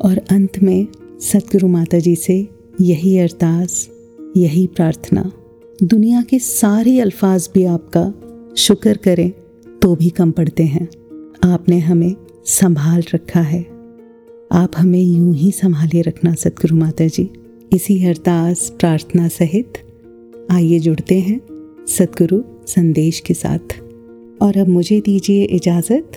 [0.02, 0.86] और अंत में
[1.20, 2.48] सदगुरु माता जी से
[2.80, 3.90] यही अरदास,
[4.36, 5.32] यही प्रार्थना।
[5.82, 8.14] दुनिया के सारे अल्फाज भी आपका
[8.56, 9.32] शुक्र करें
[9.82, 10.88] तो भी कम पड़ते हैं।
[11.44, 13.62] आपने हमें संभाल रखा है।
[14.52, 17.30] आप हमें यूँ ही संभाले रखना सतगुरु माता जी।
[17.72, 19.72] इसी अरदास प्रार्थना सहित
[20.50, 21.40] आइए जुड़ते हैं
[21.88, 23.80] सतगुरु संदेश के साथ।
[24.42, 26.12] और अब मुझे दीजिए इजाज़त।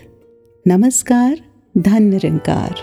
[0.67, 1.41] नमस्कार,
[1.77, 2.75] धन निरंकार।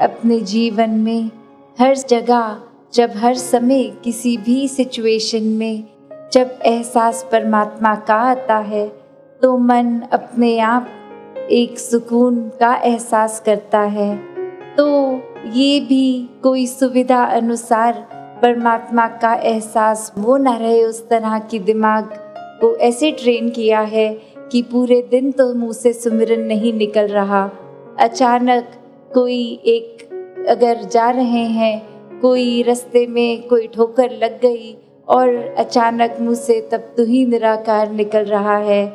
[0.00, 1.30] अपने जीवन में
[1.80, 2.62] हर जगह,
[2.94, 5.95] जब हर समय किसी भी सिचुएशन में
[6.32, 8.86] जब एहसास परमात्मा का आता है
[9.42, 10.86] तो मन अपने आप
[11.50, 14.16] एक सुकून का एहसास करता है।
[14.76, 14.86] तो
[15.52, 18.06] ये भी कोई सुविधा अनुसार
[18.42, 22.10] परमात्मा का एहसास वो ना रहे उस तरह की दिमाग
[22.60, 24.08] को ऐसे ट्रेन किया है
[24.52, 27.50] कि पूरे दिन तो मुँह से सुमिरन नहीं निकल रहा।
[27.98, 28.72] अचानक
[29.14, 34.76] कोई एक अगर जा रहे हैं, कोई रास्ते में कोई ठोकर लग गई
[35.08, 38.86] और अचानक मुँह से तब तू ही निराकार निकल रहा है।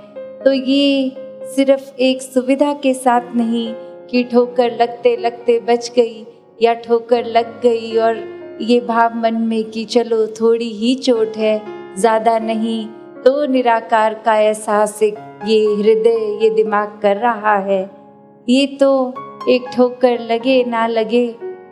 [0.44, 1.12] तो ये
[1.56, 3.74] सिर्फ़ एक सुविधा के साथ नहीं
[4.10, 6.26] कि ठोकर लगते लगते बच गई
[6.62, 8.18] या ठोकर लग गई और
[8.62, 11.62] ये भाव मन में कि चलो थोड़ी ही चोट है,
[11.98, 12.86] ज़्यादा नहीं
[13.24, 17.82] तो निराकार का एहसास एक ये हृदय, ये दिमाग कर रहा है।
[18.48, 19.14] ये तो
[19.50, 21.24] एक ठोकर लगे ना लगे,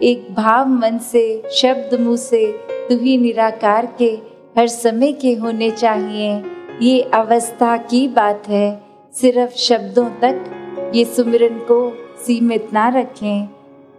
[0.01, 2.45] एक भाव मन से, शब्द मुँह से
[2.89, 4.15] तू ही निराकार के
[4.60, 6.43] हर समय के होने चाहिए।
[6.82, 8.82] ये अवस्था की बात है।
[9.14, 11.93] सिर्फ़ शब्दों तक ये सुमिरन को
[12.26, 13.47] सीमित ना रखें।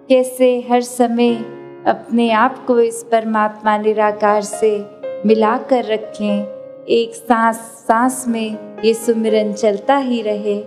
[0.09, 1.35] कैसे हर समय
[1.87, 4.87] अपने आप को इस परमात्मा निराकार से
[5.27, 6.45] मिला कर रखें।
[6.89, 10.63] एक सांस सांस में ये सुमिरन चलता ही रहे।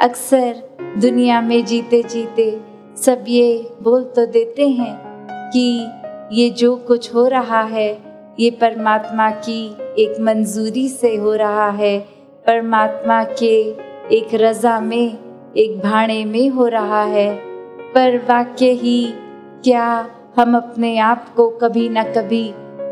[0.00, 0.62] अक्सर
[0.98, 2.60] दुनिया में जीते जीते
[2.96, 4.96] सब ये बोल तो देते हैं
[5.30, 5.86] कि
[6.32, 8.05] ये जो कुछ हो रहा है
[8.40, 9.64] ये परमात्मा की
[9.98, 11.98] एक मंजूरी से हो रहा है।
[12.46, 13.54] परमात्मा के
[14.16, 15.18] एक रज़ा में,
[15.56, 17.30] एक भाड़े में हो रहा है।
[17.94, 19.06] पर वाक्य ही
[19.64, 19.86] क्या
[20.36, 22.44] हम अपने आप को कभी ना कभी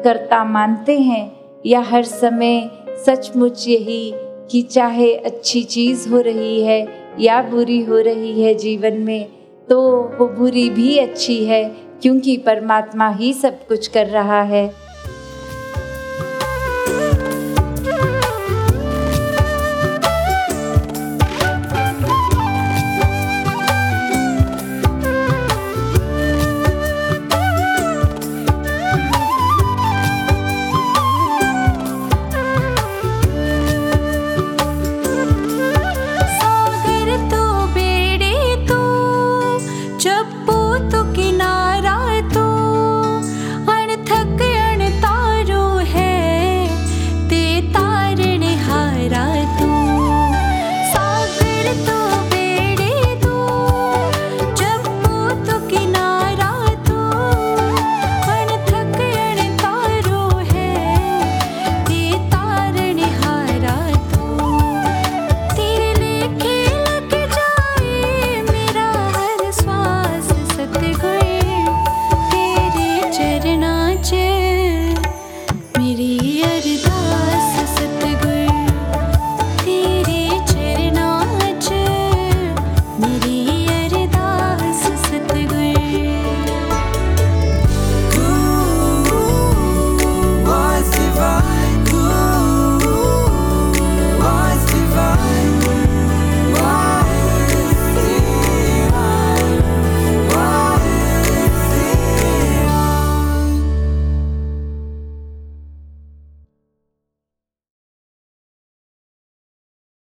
[0.04, 1.32] करता मानते हैं?
[1.66, 2.70] या हर समय
[3.06, 4.12] सचमुच यही
[4.50, 6.86] कि चाहे अच्छी चीज़ हो रही है
[7.20, 9.28] या बुरी हो रही है जीवन में
[9.68, 9.80] तो
[10.18, 11.64] वो बुरी भी अच्छी है,
[12.02, 14.83] क्योंकि परमात्मा ही सब कुछ कर रहा है।